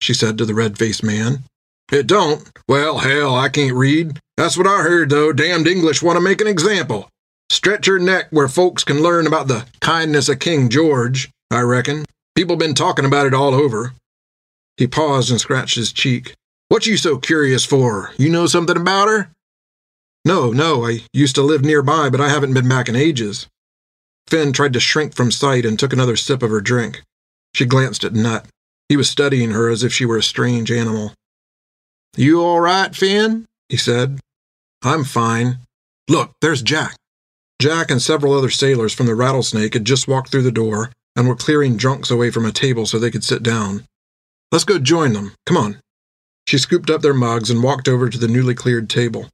she 0.00 0.14
said 0.14 0.38
to 0.38 0.44
the 0.44 0.54
red 0.54 0.78
faced 0.78 1.02
man. 1.02 1.44
It 1.90 2.06
don't? 2.06 2.48
Well, 2.68 2.98
hell, 2.98 3.34
I 3.34 3.48
can't 3.48 3.74
read. 3.76 4.18
That's 4.36 4.56
what 4.56 4.66
I 4.66 4.82
heard, 4.82 5.10
though. 5.10 5.32
Damned 5.32 5.66
English 5.66 6.02
want 6.02 6.16
to 6.16 6.20
make 6.20 6.40
an 6.40 6.46
example. 6.46 7.08
Stretch 7.50 7.86
your 7.86 7.98
neck 7.98 8.26
where 8.30 8.48
folks 8.48 8.84
can 8.84 9.02
learn 9.02 9.26
about 9.26 9.48
the 9.48 9.66
kindness 9.80 10.28
of 10.28 10.38
King 10.38 10.68
George, 10.68 11.30
I 11.50 11.60
reckon. 11.60 12.04
People 12.34 12.56
been 12.56 12.74
talking 12.74 13.06
about 13.06 13.26
it 13.26 13.34
all 13.34 13.54
over. 13.54 13.94
He 14.76 14.86
paused 14.86 15.30
and 15.30 15.40
scratched 15.40 15.76
his 15.76 15.92
cheek. 15.92 16.34
What 16.68 16.86
you 16.86 16.98
so 16.98 17.16
curious 17.18 17.64
for? 17.64 18.12
You 18.18 18.28
know 18.28 18.46
something 18.46 18.76
about 18.76 19.08
her? 19.08 19.30
No, 20.24 20.52
no, 20.52 20.86
I 20.86 21.00
used 21.12 21.34
to 21.36 21.42
live 21.42 21.64
nearby, 21.64 22.10
but 22.10 22.20
I 22.20 22.28
haven't 22.28 22.52
been 22.52 22.68
back 22.68 22.88
in 22.88 22.94
ages. 22.96 23.46
Finn 24.26 24.52
tried 24.52 24.74
to 24.74 24.80
shrink 24.80 25.16
from 25.16 25.30
sight 25.32 25.64
and 25.64 25.78
took 25.78 25.94
another 25.94 26.16
sip 26.16 26.42
of 26.42 26.50
her 26.50 26.60
drink. 26.60 27.02
She 27.54 27.64
glanced 27.64 28.04
at 28.04 28.12
Nut. 28.12 28.46
He 28.88 28.96
was 28.96 29.10
studying 29.10 29.50
her 29.50 29.68
as 29.68 29.82
if 29.82 29.92
she 29.92 30.06
were 30.06 30.16
a 30.16 30.22
strange 30.22 30.70
animal. 30.70 31.12
You 32.16 32.42
all 32.42 32.60
right, 32.60 32.94
Finn? 32.94 33.46
he 33.68 33.76
said. 33.76 34.18
I'm 34.82 35.04
fine. 35.04 35.58
Look, 36.08 36.32
there's 36.40 36.62
Jack. 36.62 36.96
Jack 37.60 37.90
and 37.90 38.00
several 38.00 38.32
other 38.32 38.50
sailors 38.50 38.94
from 38.94 39.06
the 39.06 39.14
Rattlesnake 39.14 39.74
had 39.74 39.84
just 39.84 40.08
walked 40.08 40.30
through 40.30 40.42
the 40.42 40.52
door 40.52 40.90
and 41.16 41.26
were 41.26 41.34
clearing 41.34 41.76
drunks 41.76 42.10
away 42.10 42.30
from 42.30 42.46
a 42.46 42.52
table 42.52 42.86
so 42.86 42.98
they 42.98 43.10
could 43.10 43.24
sit 43.24 43.42
down. 43.42 43.84
Let's 44.52 44.64
go 44.64 44.78
join 44.78 45.12
them. 45.12 45.34
Come 45.44 45.56
on. 45.56 45.80
She 46.46 46.56
scooped 46.56 46.88
up 46.88 47.02
their 47.02 47.12
mugs 47.12 47.50
and 47.50 47.62
walked 47.62 47.88
over 47.88 48.08
to 48.08 48.16
the 48.18 48.28
newly 48.28 48.54
cleared 48.54 48.88
table. 48.88 49.28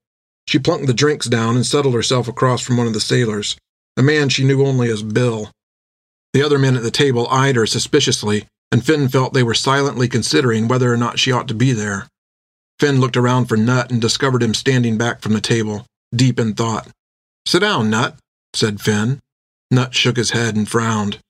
She 0.48 0.58
plunked 0.58 0.86
the 0.86 0.94
drinks 0.94 1.26
down 1.26 1.54
and 1.54 1.64
settled 1.64 1.94
herself 1.94 2.26
across 2.26 2.62
from 2.62 2.76
one 2.76 2.86
of 2.86 2.92
the 2.92 3.00
sailors. 3.00 3.56
a 3.96 4.02
man 4.02 4.28
she 4.28 4.42
knew 4.42 4.66
only 4.66 4.90
as 4.90 5.04
Bill. 5.04 5.50
The 6.32 6.42
other 6.42 6.58
men 6.58 6.76
at 6.76 6.82
the 6.82 6.90
table 6.90 7.28
eyed 7.28 7.54
her 7.54 7.66
suspiciously, 7.66 8.46
and 8.74 8.84
Finn 8.84 9.08
felt 9.08 9.32
they 9.32 9.44
were 9.44 9.54
silently 9.54 10.08
considering 10.08 10.66
whether 10.66 10.92
or 10.92 10.96
not 10.96 11.20
she 11.20 11.30
ought 11.30 11.46
to 11.46 11.54
be 11.54 11.70
there. 11.70 12.08
Finn 12.80 13.00
looked 13.00 13.16
around 13.16 13.44
for 13.44 13.56
Nut 13.56 13.88
and 13.88 14.00
discovered 14.00 14.42
him 14.42 14.52
standing 14.52 14.98
back 14.98 15.20
from 15.20 15.32
the 15.32 15.40
table, 15.40 15.86
deep 16.12 16.40
in 16.40 16.54
thought. 16.54 16.88
Sit 17.46 17.60
down, 17.60 17.88
Nut, 17.88 18.18
said 18.52 18.80
Finn. 18.80 19.20
Nut 19.70 19.94
shook 19.94 20.16
his 20.16 20.32
head 20.32 20.56
and 20.56 20.68
frowned. 20.68 21.20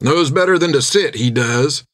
Knows 0.00 0.32
better 0.32 0.58
than 0.58 0.72
to 0.72 0.82
sit, 0.82 1.14
he 1.14 1.30
does, 1.30 1.84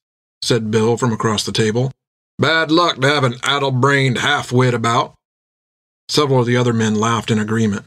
said 0.41 0.71
Bill 0.71 0.97
from 0.97 1.13
across 1.13 1.45
the 1.45 1.53
table. 1.53 1.93
Bad 2.39 2.71
luck 2.71 2.99
to 3.03 3.09
have 3.09 3.25
an 3.25 3.35
addle 3.43 3.73
brained 3.73 4.17
half 4.17 4.51
wit 4.51 4.73
about. 4.73 5.17
Several 6.09 6.41
of 6.41 6.47
the 6.47 6.57
other 6.57 6.73
men 6.73 6.95
laughed 6.95 7.31
in 7.31 7.39
agreement. 7.39 7.85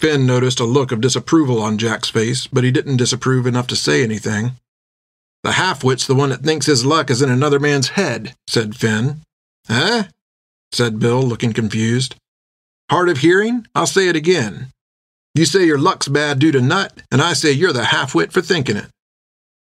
Finn 0.00 0.24
noticed 0.24 0.60
a 0.60 0.64
look 0.64 0.92
of 0.92 1.02
disapproval 1.02 1.60
on 1.60 1.76
Jack's 1.76 2.08
face, 2.08 2.46
but 2.46 2.64
he 2.64 2.70
didn't 2.70 2.96
disapprove 2.96 3.46
enough 3.46 3.66
to 3.66 3.76
say 3.76 4.02
anything. 4.02 4.52
The 5.48 5.52
half 5.52 5.82
wit's 5.82 6.06
the 6.06 6.14
one 6.14 6.28
that 6.28 6.42
thinks 6.42 6.66
his 6.66 6.84
luck 6.84 7.08
is 7.08 7.22
in 7.22 7.30
another 7.30 7.58
man's 7.58 7.88
head, 7.88 8.34
said 8.46 8.76
Finn. 8.76 9.22
Eh? 9.70 10.02
said 10.72 10.98
Bill, 10.98 11.22
looking 11.22 11.54
confused. 11.54 12.16
Hard 12.90 13.08
of 13.08 13.16
hearing? 13.16 13.66
I'll 13.74 13.86
say 13.86 14.08
it 14.08 14.14
again. 14.14 14.66
You 15.34 15.46
say 15.46 15.64
your 15.64 15.78
luck's 15.78 16.06
bad 16.06 16.38
due 16.38 16.52
to 16.52 16.60
Nut, 16.60 17.00
and 17.10 17.22
I 17.22 17.32
say 17.32 17.50
you're 17.50 17.72
the 17.72 17.86
half 17.86 18.14
wit 18.14 18.30
for 18.30 18.42
thinking 18.42 18.76
it. 18.76 18.90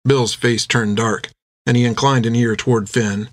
Bill's 0.03 0.33
face 0.33 0.67
turned 0.67 0.97
dark, 0.97 1.29
and 1.67 1.77
he 1.77 1.85
inclined 1.85 2.25
an 2.25 2.35
ear 2.35 2.57
toward 2.57 2.89
Finn. 2.89 3.29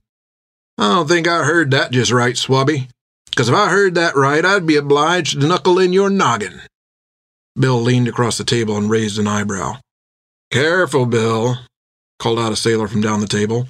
I 0.77 0.95
don't 0.95 1.07
think 1.07 1.29
I 1.29 1.45
heard 1.45 1.71
that 1.71 1.91
just 1.91 2.11
right, 2.11 2.35
Swabby. 2.35 2.89
Because 3.29 3.47
if 3.47 3.55
I 3.55 3.69
heard 3.69 3.95
that 3.95 4.17
right, 4.17 4.43
I'd 4.43 4.67
be 4.67 4.75
obliged 4.75 5.39
to 5.39 5.47
knuckle 5.47 5.79
in 5.79 5.93
your 5.93 6.09
noggin. 6.09 6.59
Bill 7.57 7.79
leaned 7.79 8.09
across 8.09 8.37
the 8.37 8.43
table 8.43 8.75
and 8.75 8.89
raised 8.89 9.17
an 9.17 9.27
eyebrow. 9.27 9.77
Careful, 10.51 11.05
Bill, 11.05 11.57
called 12.19 12.39
out 12.39 12.51
a 12.51 12.55
sailor 12.55 12.87
from 12.87 13.01
down 13.01 13.19
the 13.19 13.27
table. 13.27 13.67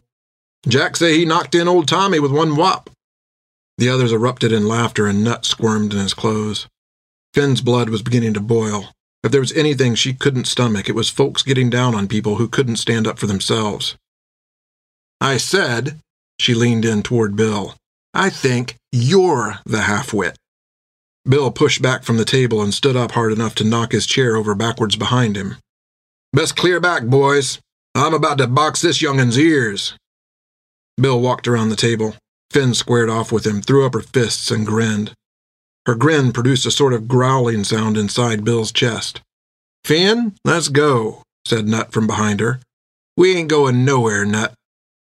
Jack 0.67 0.95
say 0.95 1.17
he 1.17 1.25
knocked 1.25 1.55
in 1.55 1.67
old 1.67 1.87
Tommy 1.87 2.19
with 2.19 2.31
one 2.31 2.55
whop. 2.55 2.89
The 3.77 3.89
others 3.89 4.13
erupted 4.13 4.51
in 4.51 4.67
laughter 4.67 5.07
and 5.07 5.23
Nut 5.23 5.45
squirmed 5.45 5.93
in 5.93 5.99
his 5.99 6.13
clothes. 6.13 6.67
Finn's 7.33 7.61
blood 7.61 7.89
was 7.89 8.01
beginning 8.01 8.33
to 8.35 8.39
boil. 8.39 8.89
If 9.23 9.31
there 9.31 9.41
was 9.41 9.53
anything 9.53 9.95
she 9.95 10.13
couldn't 10.13 10.45
stomach, 10.45 10.87
it 10.87 10.95
was 10.95 11.09
folks 11.09 11.43
getting 11.43 11.69
down 11.69 11.95
on 11.95 12.07
people 12.07 12.35
who 12.35 12.47
couldn't 12.47 12.75
stand 12.75 13.07
up 13.07 13.17
for 13.17 13.25
themselves. 13.25 13.95
I 15.19 15.37
said, 15.37 15.99
she 16.37 16.53
leaned 16.53 16.85
in 16.85 17.01
toward 17.01 17.35
Bill, 17.35 17.75
I 18.13 18.29
think 18.29 18.75
you're 18.91 19.59
the 19.65 19.81
half-wit. 19.81 20.37
Bill 21.27 21.51
pushed 21.51 21.81
back 21.81 22.03
from 22.03 22.17
the 22.17 22.25
table 22.25 22.61
and 22.61 22.73
stood 22.73 22.95
up 22.95 23.11
hard 23.11 23.31
enough 23.31 23.55
to 23.55 23.63
knock 23.63 23.93
his 23.93 24.05
chair 24.05 24.35
over 24.35 24.53
backwards 24.53 24.95
behind 24.95 25.35
him. 25.35 25.55
Best 26.33 26.55
clear 26.55 26.79
back, 26.79 27.05
boys. 27.05 27.59
I'm 27.95 28.13
about 28.13 28.39
to 28.39 28.47
box 28.47 28.81
this 28.81 29.01
youngin's 29.01 29.37
ears. 29.37 29.93
Bill 30.99 31.19
walked 31.19 31.47
around 31.47 31.69
the 31.69 31.75
table. 31.75 32.15
Finn 32.49 32.73
squared 32.73 33.09
off 33.09 33.31
with 33.31 33.45
him, 33.45 33.61
threw 33.61 33.85
up 33.85 33.93
her 33.93 34.01
fists, 34.01 34.51
and 34.51 34.65
grinned. 34.65 35.13
Her 35.85 35.95
grin 35.95 36.31
produced 36.31 36.65
a 36.65 36.71
sort 36.71 36.93
of 36.93 37.07
growling 37.07 37.63
sound 37.63 37.97
inside 37.97 38.43
Bill's 38.43 38.71
chest. 38.71 39.21
Finn, 39.83 40.35
let's 40.45 40.69
go, 40.69 41.23
said 41.45 41.67
Nut 41.67 41.91
from 41.91 42.07
behind 42.07 42.39
her. 42.39 42.59
We 43.17 43.35
ain't 43.35 43.49
going 43.49 43.83
nowhere, 43.83 44.25
Nut. 44.25 44.53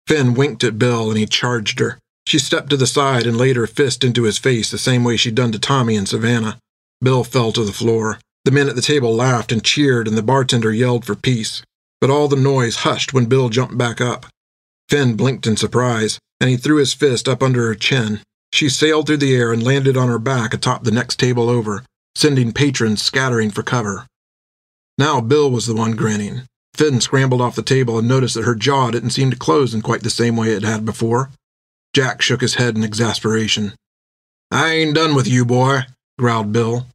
Finn 0.07 0.33
winked 0.33 0.63
at 0.63 0.79
Bill 0.79 1.09
and 1.09 1.17
he 1.17 1.25
charged 1.25 1.79
her. 1.79 1.97
She 2.25 2.39
stepped 2.39 2.69
to 2.69 2.77
the 2.77 2.87
side 2.87 3.25
and 3.25 3.37
laid 3.37 3.55
her 3.55 3.67
fist 3.67 4.03
into 4.03 4.23
his 4.23 4.37
face 4.37 4.69
the 4.69 4.77
same 4.77 5.03
way 5.03 5.17
she'd 5.17 5.35
done 5.35 5.51
to 5.51 5.59
Tommy 5.59 5.95
and 5.95 6.07
Savannah. 6.07 6.57
Bill 7.01 7.23
fell 7.23 7.51
to 7.53 7.63
the 7.63 7.73
floor. 7.73 8.19
The 8.45 8.51
men 8.51 8.69
at 8.69 8.75
the 8.75 8.81
table 8.81 9.13
laughed 9.13 9.51
and 9.51 9.63
cheered, 9.63 10.07
and 10.07 10.17
the 10.17 10.23
bartender 10.23 10.71
yelled 10.71 11.05
for 11.05 11.15
peace. 11.15 11.63
But 11.99 12.09
all 12.09 12.27
the 12.27 12.35
noise 12.35 12.77
hushed 12.77 13.13
when 13.13 13.25
Bill 13.25 13.49
jumped 13.49 13.77
back 13.77 13.99
up. 13.99 14.25
Finn 14.89 15.15
blinked 15.15 15.47
in 15.47 15.57
surprise 15.57 16.19
and 16.39 16.49
he 16.49 16.57
threw 16.57 16.77
his 16.77 16.93
fist 16.93 17.27
up 17.27 17.41
under 17.41 17.65
her 17.67 17.75
chin. 17.75 18.21
She 18.53 18.69
sailed 18.69 19.07
through 19.07 19.17
the 19.17 19.35
air 19.35 19.51
and 19.51 19.63
landed 19.63 19.97
on 19.97 20.07
her 20.07 20.19
back 20.19 20.53
atop 20.53 20.83
the 20.83 20.91
next 20.91 21.19
table 21.19 21.49
over, 21.49 21.83
sending 22.15 22.53
patrons 22.53 23.01
scattering 23.01 23.51
for 23.51 23.63
cover. 23.63 24.05
Now 24.97 25.21
Bill 25.21 25.49
was 25.49 25.65
the 25.65 25.75
one 25.75 25.95
grinning. 25.95 26.43
Finn 26.73 27.01
scrambled 27.01 27.41
off 27.41 27.55
the 27.55 27.63
table 27.63 27.97
and 27.97 28.07
noticed 28.07 28.35
that 28.35 28.45
her 28.45 28.55
jaw 28.55 28.91
didn't 28.91 29.09
seem 29.09 29.31
to 29.31 29.37
close 29.37 29.73
in 29.73 29.81
quite 29.81 30.03
the 30.03 30.09
same 30.09 30.37
way 30.37 30.49
it 30.49 30.63
had 30.63 30.85
before. 30.85 31.31
Jack 31.93 32.21
shook 32.21 32.41
his 32.41 32.55
head 32.55 32.75
in 32.75 32.83
exasperation. 32.83 33.73
I 34.51 34.73
ain't 34.73 34.95
done 34.95 35.15
with 35.15 35.27
you, 35.27 35.43
boy, 35.43 35.81
growled 36.19 36.53
Bill. 36.53 36.87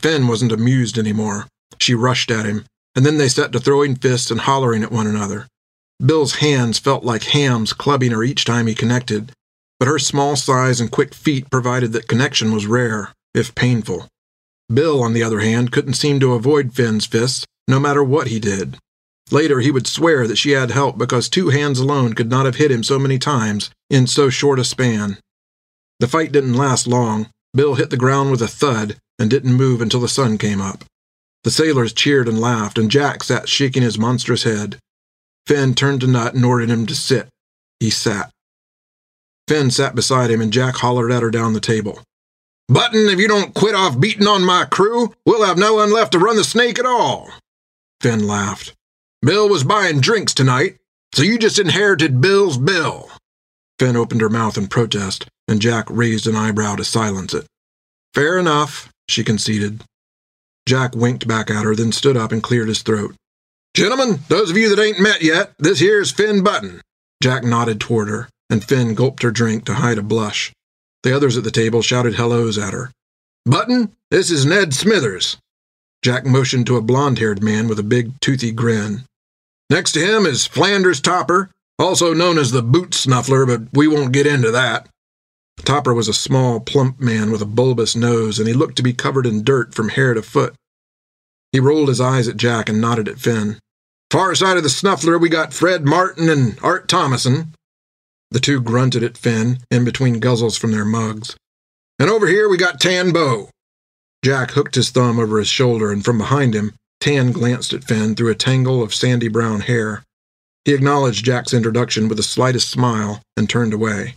Finn 0.00 0.26
wasn't 0.26 0.52
amused 0.52 0.98
any 0.98 1.12
more. 1.12 1.46
She 1.78 1.94
rushed 1.94 2.30
at 2.30 2.46
him, 2.46 2.64
and 2.96 3.06
then 3.06 3.18
they 3.18 3.28
set 3.28 3.52
to 3.52 3.60
throwing 3.60 3.94
fists 3.94 4.30
and 4.30 4.40
hollering 4.40 4.82
at 4.82 4.90
one 4.90 5.06
another. 5.06 5.46
Bill's 6.04 6.36
hands 6.36 6.78
felt 6.78 7.04
like 7.04 7.24
hams 7.24 7.72
clubbing 7.72 8.10
her 8.10 8.24
each 8.24 8.44
time 8.44 8.66
he 8.66 8.74
connected, 8.74 9.32
but 9.78 9.88
her 9.88 9.98
small 9.98 10.34
size 10.34 10.80
and 10.80 10.90
quick 10.90 11.14
feet 11.14 11.50
provided 11.50 11.92
that 11.92 12.08
connection 12.08 12.52
was 12.52 12.66
rare, 12.66 13.12
if 13.34 13.54
painful. 13.54 14.08
Bill, 14.72 15.02
on 15.02 15.12
the 15.12 15.22
other 15.22 15.40
hand, 15.40 15.70
couldn't 15.70 15.94
seem 15.94 16.18
to 16.20 16.32
avoid 16.32 16.74
Finn's 16.74 17.06
fists, 17.06 17.44
no 17.68 17.78
matter 17.78 18.02
what 18.02 18.28
he 18.28 18.40
did. 18.40 18.78
Later, 19.30 19.60
he 19.60 19.70
would 19.70 19.86
swear 19.86 20.26
that 20.26 20.38
she 20.38 20.52
had 20.52 20.70
help 20.70 20.96
because 20.96 21.28
two 21.28 21.50
hands 21.50 21.78
alone 21.78 22.14
could 22.14 22.30
not 22.30 22.46
have 22.46 22.56
hit 22.56 22.70
him 22.70 22.82
so 22.82 22.98
many 22.98 23.18
times 23.18 23.70
in 23.90 24.06
so 24.06 24.30
short 24.30 24.58
a 24.58 24.64
span. 24.64 25.18
The 26.00 26.08
fight 26.08 26.32
didn't 26.32 26.54
last 26.54 26.86
long. 26.86 27.28
Bill 27.54 27.74
hit 27.74 27.90
the 27.90 27.96
ground 27.96 28.30
with 28.30 28.42
a 28.42 28.48
thud 28.48 28.96
and 29.18 29.30
didn't 29.30 29.54
move 29.54 29.80
until 29.80 30.00
the 30.00 30.08
sun 30.08 30.38
came 30.38 30.60
up. 30.60 30.84
The 31.46 31.52
sailors 31.52 31.92
cheered 31.92 32.26
and 32.26 32.40
laughed, 32.40 32.76
and 32.76 32.90
Jack 32.90 33.22
sat 33.22 33.48
shaking 33.48 33.84
his 33.84 34.00
monstrous 34.00 34.42
head. 34.42 34.80
Finn 35.46 35.76
turned 35.76 36.00
to 36.00 36.08
Nut 36.08 36.34
and 36.34 36.44
ordered 36.44 36.68
him 36.68 36.86
to 36.86 36.94
sit. 36.96 37.28
He 37.78 37.88
sat. 37.88 38.32
Finn 39.46 39.70
sat 39.70 39.94
beside 39.94 40.28
him, 40.28 40.40
and 40.40 40.52
Jack 40.52 40.74
hollered 40.74 41.12
at 41.12 41.22
her 41.22 41.30
down 41.30 41.52
the 41.52 41.60
table. 41.60 42.00
Button, 42.66 43.08
if 43.08 43.20
you 43.20 43.28
don't 43.28 43.54
quit 43.54 43.76
off 43.76 44.00
beating 44.00 44.26
on 44.26 44.44
my 44.44 44.64
crew, 44.64 45.14
we'll 45.24 45.44
have 45.44 45.56
no 45.56 45.74
one 45.74 45.92
left 45.92 46.10
to 46.12 46.18
run 46.18 46.34
the 46.34 46.42
snake 46.42 46.80
at 46.80 46.84
all. 46.84 47.30
Finn 48.00 48.26
laughed. 48.26 48.72
Bill 49.22 49.48
was 49.48 49.62
buying 49.62 50.00
drinks 50.00 50.34
tonight, 50.34 50.78
so 51.14 51.22
you 51.22 51.38
just 51.38 51.60
inherited 51.60 52.20
Bill's 52.20 52.58
bill. 52.58 53.08
Finn 53.78 53.96
opened 53.96 54.20
her 54.20 54.28
mouth 54.28 54.58
in 54.58 54.66
protest, 54.66 55.28
and 55.46 55.62
Jack 55.62 55.86
raised 55.88 56.26
an 56.26 56.34
eyebrow 56.34 56.74
to 56.74 56.84
silence 56.84 57.32
it. 57.32 57.46
Fair 58.14 58.36
enough, 58.36 58.92
she 59.08 59.22
conceded. 59.22 59.84
Jack 60.66 60.94
winked 60.94 61.28
back 61.28 61.50
at 61.50 61.64
her, 61.64 61.74
then 61.74 61.92
stood 61.92 62.16
up 62.16 62.32
and 62.32 62.42
cleared 62.42 62.68
his 62.68 62.82
throat. 62.82 63.14
Gentlemen, 63.74 64.20
those 64.28 64.50
of 64.50 64.56
you 64.56 64.74
that 64.74 64.82
ain't 64.82 65.00
met 65.00 65.22
yet, 65.22 65.52
this 65.58 65.80
here's 65.80 66.10
Finn 66.10 66.42
Button. 66.42 66.80
Jack 67.22 67.44
nodded 67.44 67.80
toward 67.80 68.08
her, 68.08 68.28
and 68.50 68.64
Finn 68.64 68.94
gulped 68.94 69.22
her 69.22 69.30
drink 69.30 69.64
to 69.66 69.74
hide 69.74 69.98
a 69.98 70.02
blush. 70.02 70.52
The 71.02 71.14
others 71.14 71.36
at 71.36 71.44
the 71.44 71.50
table 71.50 71.82
shouted 71.82 72.14
hellos 72.14 72.58
at 72.58 72.72
her. 72.72 72.90
Button, 73.44 73.92
this 74.10 74.30
is 74.30 74.44
Ned 74.44 74.74
Smithers. 74.74 75.36
Jack 76.02 76.26
motioned 76.26 76.66
to 76.66 76.76
a 76.76 76.82
blond 76.82 77.18
haired 77.18 77.42
man 77.42 77.68
with 77.68 77.78
a 77.78 77.84
big, 77.84 78.18
toothy 78.20 78.50
grin. 78.50 79.04
Next 79.70 79.92
to 79.92 80.00
him 80.00 80.26
is 80.26 80.46
Flanders 80.46 81.00
Topper, 81.00 81.50
also 81.78 82.14
known 82.14 82.38
as 82.38 82.50
the 82.50 82.62
Boot 82.62 82.90
Snuffler, 82.90 83.46
but 83.46 83.68
we 83.72 83.86
won't 83.86 84.12
get 84.12 84.26
into 84.26 84.50
that. 84.50 84.88
Topper 85.64 85.94
was 85.94 86.08
a 86.08 86.14
small, 86.14 86.60
plump 86.60 87.00
man 87.00 87.30
with 87.30 87.42
a 87.42 87.46
bulbous 87.46 87.96
nose, 87.96 88.38
and 88.38 88.46
he 88.46 88.54
looked 88.54 88.76
to 88.76 88.82
be 88.82 88.92
covered 88.92 89.26
in 89.26 89.42
dirt 89.42 89.74
from 89.74 89.88
hair 89.88 90.14
to 90.14 90.22
foot. 90.22 90.54
He 91.52 91.60
rolled 91.60 91.88
his 91.88 92.00
eyes 92.00 92.28
at 92.28 92.36
Jack 92.36 92.68
and 92.68 92.80
nodded 92.80 93.08
at 93.08 93.18
Finn. 93.18 93.58
Far 94.10 94.34
side 94.34 94.56
of 94.56 94.62
the 94.62 94.68
snuffler, 94.68 95.18
we 95.18 95.28
got 95.28 95.52
Fred 95.52 95.84
Martin 95.84 96.28
and 96.28 96.58
Art 96.62 96.88
Thomason. 96.88 97.54
The 98.30 98.40
two 98.40 98.60
grunted 98.60 99.02
at 99.02 99.18
Finn, 99.18 99.58
in 99.70 99.84
between 99.84 100.20
guzzles 100.20 100.58
from 100.58 100.72
their 100.72 100.84
mugs. 100.84 101.36
And 101.98 102.10
over 102.10 102.26
here 102.26 102.48
we 102.48 102.56
got 102.56 102.80
Tan 102.80 103.12
Bow. 103.12 103.50
Jack 104.24 104.52
hooked 104.52 104.74
his 104.74 104.90
thumb 104.90 105.18
over 105.18 105.38
his 105.38 105.48
shoulder, 105.48 105.90
and 105.90 106.04
from 106.04 106.18
behind 106.18 106.54
him, 106.54 106.74
Tan 107.00 107.32
glanced 107.32 107.72
at 107.72 107.84
Finn 107.84 108.14
through 108.14 108.30
a 108.30 108.34
tangle 108.34 108.82
of 108.82 108.94
sandy 108.94 109.28
brown 109.28 109.60
hair. 109.60 110.02
He 110.64 110.74
acknowledged 110.74 111.24
Jack's 111.24 111.54
introduction 111.54 112.08
with 112.08 112.16
the 112.16 112.22
slightest 112.22 112.68
smile 112.68 113.22
and 113.36 113.48
turned 113.48 113.72
away. 113.72 114.14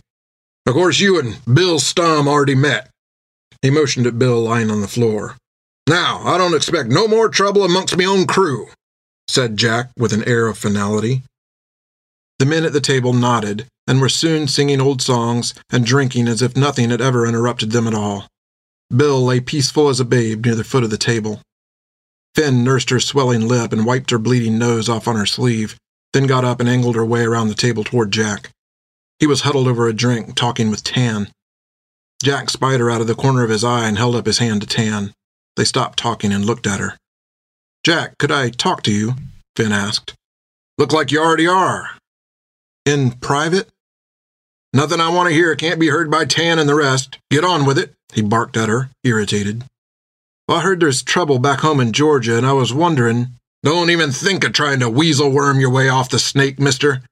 Of 0.70 0.76
course, 0.76 1.00
you 1.00 1.18
and 1.18 1.36
Bill 1.52 1.80
Stom 1.80 2.28
already 2.28 2.54
met. 2.54 2.90
He 3.60 3.70
motioned 3.70 4.06
at 4.06 4.20
Bill 4.20 4.40
lying 4.40 4.70
on 4.70 4.80
the 4.80 4.86
floor. 4.86 5.36
Now, 5.88 6.22
I 6.24 6.38
don't 6.38 6.54
expect 6.54 6.90
no 6.90 7.08
more 7.08 7.28
trouble 7.28 7.64
amongst 7.64 7.96
me 7.96 8.06
own 8.06 8.24
crew 8.24 8.68
said 9.26 9.56
Jack 9.56 9.90
with 9.96 10.12
an 10.12 10.22
air 10.28 10.46
of 10.46 10.56
finality. 10.56 11.22
The 12.38 12.46
men 12.46 12.64
at 12.64 12.72
the 12.72 12.80
table 12.80 13.12
nodded 13.12 13.66
and 13.88 14.00
were 14.00 14.08
soon 14.08 14.46
singing 14.46 14.80
old 14.80 15.02
songs 15.02 15.54
and 15.70 15.84
drinking 15.84 16.28
as 16.28 16.40
if 16.40 16.56
nothing 16.56 16.90
had 16.90 17.00
ever 17.00 17.26
interrupted 17.26 17.72
them 17.72 17.88
at 17.88 17.94
all. 17.94 18.28
Bill 18.94 19.20
lay 19.24 19.40
peaceful 19.40 19.88
as 19.88 19.98
a 19.98 20.04
babe 20.04 20.46
near 20.46 20.54
the 20.54 20.62
foot 20.62 20.84
of 20.84 20.90
the 20.90 20.96
table. 20.96 21.40
Finn 22.36 22.62
nursed 22.62 22.90
her 22.90 23.00
swelling 23.00 23.48
lip 23.48 23.72
and 23.72 23.84
wiped 23.84 24.10
her 24.10 24.18
bleeding 24.18 24.56
nose 24.56 24.88
off 24.88 25.08
on 25.08 25.16
her 25.16 25.26
sleeve, 25.26 25.76
then 26.12 26.28
got 26.28 26.44
up 26.44 26.60
and 26.60 26.68
angled 26.68 26.94
her 26.94 27.04
way 27.04 27.24
around 27.24 27.48
the 27.48 27.54
table 27.56 27.82
toward 27.82 28.12
Jack. 28.12 28.50
He 29.20 29.26
was 29.26 29.42
huddled 29.42 29.68
over 29.68 29.86
a 29.86 29.92
drink, 29.92 30.34
talking 30.34 30.70
with 30.70 30.82
Tan. 30.82 31.30
Jack 32.22 32.50
spied 32.50 32.80
her 32.80 32.90
out 32.90 33.00
of 33.00 33.06
the 33.06 33.14
corner 33.14 33.44
of 33.44 33.50
his 33.50 33.62
eye 33.62 33.86
and 33.86 33.96
held 33.96 34.16
up 34.16 34.26
his 34.26 34.38
hand 34.38 34.62
to 34.62 34.66
Tan. 34.66 35.12
They 35.56 35.64
stopped 35.64 35.98
talking 35.98 36.32
and 36.32 36.44
looked 36.44 36.66
at 36.66 36.80
her. 36.80 36.96
Jack, 37.84 38.18
could 38.18 38.32
I 38.32 38.48
talk 38.50 38.82
to 38.84 38.92
you? 38.92 39.14
Finn 39.56 39.72
asked. 39.72 40.14
Look 40.78 40.92
like 40.92 41.12
you 41.12 41.20
already 41.20 41.46
are. 41.46 41.90
In 42.86 43.12
private? 43.12 43.68
Nothing 44.72 45.00
I 45.00 45.10
want 45.10 45.28
to 45.28 45.34
hear 45.34 45.54
can't 45.54 45.80
be 45.80 45.88
heard 45.88 46.10
by 46.10 46.24
Tan 46.24 46.58
and 46.58 46.68
the 46.68 46.74
rest. 46.74 47.18
Get 47.30 47.44
on 47.44 47.66
with 47.66 47.78
it, 47.78 47.94
he 48.12 48.22
barked 48.22 48.56
at 48.56 48.68
her, 48.68 48.90
irritated. 49.04 49.64
Well, 50.48 50.58
I 50.58 50.62
heard 50.62 50.80
there's 50.80 51.02
trouble 51.02 51.38
back 51.38 51.60
home 51.60 51.80
in 51.80 51.92
Georgia, 51.92 52.36
and 52.36 52.46
I 52.46 52.52
was 52.52 52.72
wondering. 52.72 53.28
Don't 53.62 53.90
even 53.90 54.12
think 54.12 54.44
of 54.44 54.52
trying 54.52 54.80
to 54.80 54.88
weasel 54.88 55.30
worm 55.30 55.60
your 55.60 55.70
way 55.70 55.88
off 55.88 56.08
the 56.08 56.18
snake, 56.18 56.58
mister. 56.58 57.02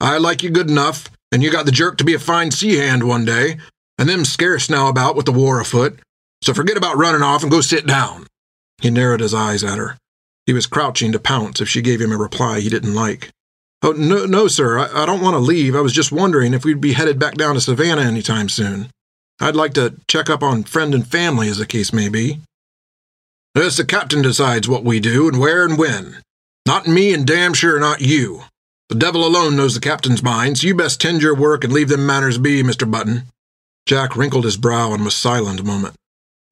I 0.00 0.18
like 0.18 0.42
you 0.42 0.50
good 0.50 0.70
enough, 0.70 1.10
and 1.32 1.42
you 1.42 1.50
got 1.50 1.66
the 1.66 1.72
jerk 1.72 1.98
to 1.98 2.04
be 2.04 2.14
a 2.14 2.18
fine 2.18 2.50
sea 2.50 2.76
hand 2.76 3.02
one 3.02 3.24
day, 3.24 3.58
and 3.98 4.08
them 4.08 4.24
scarce 4.24 4.70
now 4.70 4.88
about 4.88 5.16
with 5.16 5.26
the 5.26 5.32
war 5.32 5.60
afoot. 5.60 5.98
So 6.42 6.54
forget 6.54 6.76
about 6.76 6.96
running 6.96 7.22
off 7.22 7.42
and 7.42 7.50
go 7.50 7.60
sit 7.60 7.86
down. 7.86 8.26
He 8.80 8.90
narrowed 8.90 9.20
his 9.20 9.34
eyes 9.34 9.64
at 9.64 9.78
her. 9.78 9.96
He 10.44 10.52
was 10.52 10.66
crouching 10.66 11.12
to 11.12 11.18
pounce 11.18 11.60
if 11.60 11.68
she 11.68 11.82
gave 11.82 12.00
him 12.00 12.12
a 12.12 12.16
reply 12.16 12.60
he 12.60 12.68
didn't 12.68 12.94
like. 12.94 13.30
Oh, 13.82 13.92
no, 13.92 14.26
no, 14.26 14.48
sir. 14.48 14.78
I, 14.78 15.02
I 15.02 15.06
don't 15.06 15.20
want 15.20 15.34
to 15.34 15.40
leave. 15.40 15.74
I 15.74 15.80
was 15.80 15.92
just 15.92 16.12
wondering 16.12 16.54
if 16.54 16.64
we'd 16.64 16.80
be 16.80 16.92
headed 16.92 17.18
back 17.18 17.34
down 17.34 17.54
to 17.54 17.60
Savannah 17.60 18.02
any 18.02 18.22
time 18.22 18.48
soon. 18.48 18.90
I'd 19.40 19.56
like 19.56 19.74
to 19.74 19.96
check 20.08 20.30
up 20.30 20.42
on 20.42 20.64
friend 20.64 20.94
and 20.94 21.06
family, 21.06 21.48
as 21.48 21.58
the 21.58 21.66
case 21.66 21.92
may 21.92 22.08
be. 22.08 22.40
Yes, 23.54 23.76
the 23.76 23.84
captain 23.84 24.22
decides 24.22 24.68
what 24.68 24.84
we 24.84 25.00
do 25.00 25.28
and 25.28 25.38
where 25.38 25.64
and 25.64 25.78
when. 25.78 26.22
Not 26.66 26.86
me, 26.86 27.12
and 27.12 27.26
damn 27.26 27.54
sure 27.54 27.78
not 27.78 28.00
you. 28.00 28.42
The 28.88 28.94
devil 28.94 29.26
alone 29.26 29.56
knows 29.56 29.74
the 29.74 29.80
captain's 29.80 30.22
mind, 30.22 30.58
so 30.58 30.66
you 30.66 30.74
best 30.74 31.00
tend 31.00 31.20
your 31.20 31.34
work 31.34 31.64
and 31.64 31.72
leave 31.72 31.88
them 31.88 32.06
manners 32.06 32.38
be, 32.38 32.62
Mr. 32.62 32.88
Button. 32.88 33.24
Jack 33.86 34.16
wrinkled 34.16 34.44
his 34.44 34.56
brow 34.56 34.92
and 34.92 35.04
was 35.04 35.14
silent 35.14 35.60
a 35.60 35.64
moment. 35.64 35.94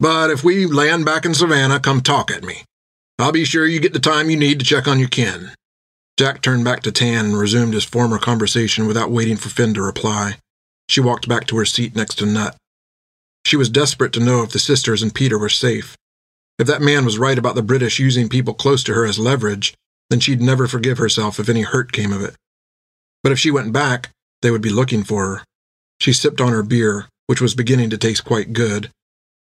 But 0.00 0.30
if 0.30 0.42
we 0.42 0.66
land 0.66 1.04
back 1.04 1.24
in 1.24 1.34
Savannah, 1.34 1.78
come 1.78 2.00
talk 2.00 2.30
at 2.30 2.42
me. 2.42 2.64
I'll 3.18 3.32
be 3.32 3.44
sure 3.44 3.66
you 3.66 3.78
get 3.78 3.92
the 3.92 4.00
time 4.00 4.30
you 4.30 4.36
need 4.36 4.58
to 4.58 4.64
check 4.64 4.88
on 4.88 4.98
your 4.98 5.08
kin. 5.08 5.50
Jack 6.18 6.42
turned 6.42 6.64
back 6.64 6.82
to 6.82 6.92
Tan 6.92 7.26
and 7.26 7.38
resumed 7.38 7.74
his 7.74 7.84
former 7.84 8.18
conversation 8.18 8.86
without 8.86 9.10
waiting 9.10 9.36
for 9.36 9.48
Finn 9.48 9.74
to 9.74 9.82
reply. 9.82 10.38
She 10.88 11.00
walked 11.00 11.28
back 11.28 11.46
to 11.46 11.56
her 11.56 11.64
seat 11.64 11.94
next 11.94 12.16
to 12.16 12.26
Nut. 12.26 12.56
She 13.46 13.56
was 13.56 13.68
desperate 13.68 14.12
to 14.14 14.20
know 14.20 14.42
if 14.42 14.50
the 14.50 14.58
sisters 14.58 15.02
and 15.02 15.14
Peter 15.14 15.38
were 15.38 15.48
safe. 15.48 15.96
If 16.58 16.66
that 16.66 16.82
man 16.82 17.04
was 17.04 17.18
right 17.18 17.38
about 17.38 17.54
the 17.54 17.62
British 17.62 17.98
using 17.98 18.28
people 18.28 18.54
close 18.54 18.82
to 18.84 18.94
her 18.94 19.04
as 19.04 19.18
leverage, 19.18 19.74
then 20.14 20.20
she'd 20.20 20.40
never 20.40 20.68
forgive 20.68 20.98
herself 20.98 21.40
if 21.40 21.48
any 21.48 21.62
hurt 21.62 21.90
came 21.90 22.12
of 22.12 22.22
it. 22.22 22.36
But 23.24 23.32
if 23.32 23.38
she 23.40 23.50
went 23.50 23.72
back, 23.72 24.10
they 24.42 24.52
would 24.52 24.62
be 24.62 24.70
looking 24.70 25.02
for 25.02 25.26
her. 25.26 25.44
She 25.98 26.12
sipped 26.12 26.40
on 26.40 26.52
her 26.52 26.62
beer, 26.62 27.08
which 27.26 27.40
was 27.40 27.56
beginning 27.56 27.90
to 27.90 27.98
taste 27.98 28.24
quite 28.24 28.52
good, 28.52 28.90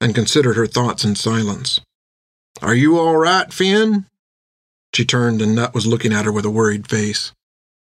and 0.00 0.14
considered 0.14 0.56
her 0.56 0.66
thoughts 0.66 1.04
in 1.04 1.14
silence. 1.14 1.82
Are 2.62 2.74
you 2.74 2.98
all 2.98 3.18
right, 3.18 3.52
Finn? 3.52 4.06
She 4.94 5.04
turned, 5.04 5.42
and 5.42 5.54
Nut 5.54 5.74
was 5.74 5.86
looking 5.86 6.10
at 6.10 6.24
her 6.24 6.32
with 6.32 6.46
a 6.46 6.50
worried 6.50 6.88
face. 6.88 7.32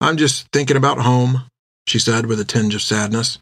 I'm 0.00 0.16
just 0.16 0.48
thinking 0.52 0.76
about 0.76 0.98
home, 0.98 1.44
she 1.86 2.00
said 2.00 2.26
with 2.26 2.40
a 2.40 2.44
tinge 2.44 2.74
of 2.74 2.82
sadness. 2.82 3.38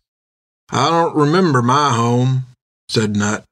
I 0.71 0.91
don't 0.91 1.17
remember 1.17 1.63
my 1.63 1.95
home, 1.95 2.45
said 2.91 3.17
Nut. 3.17 3.45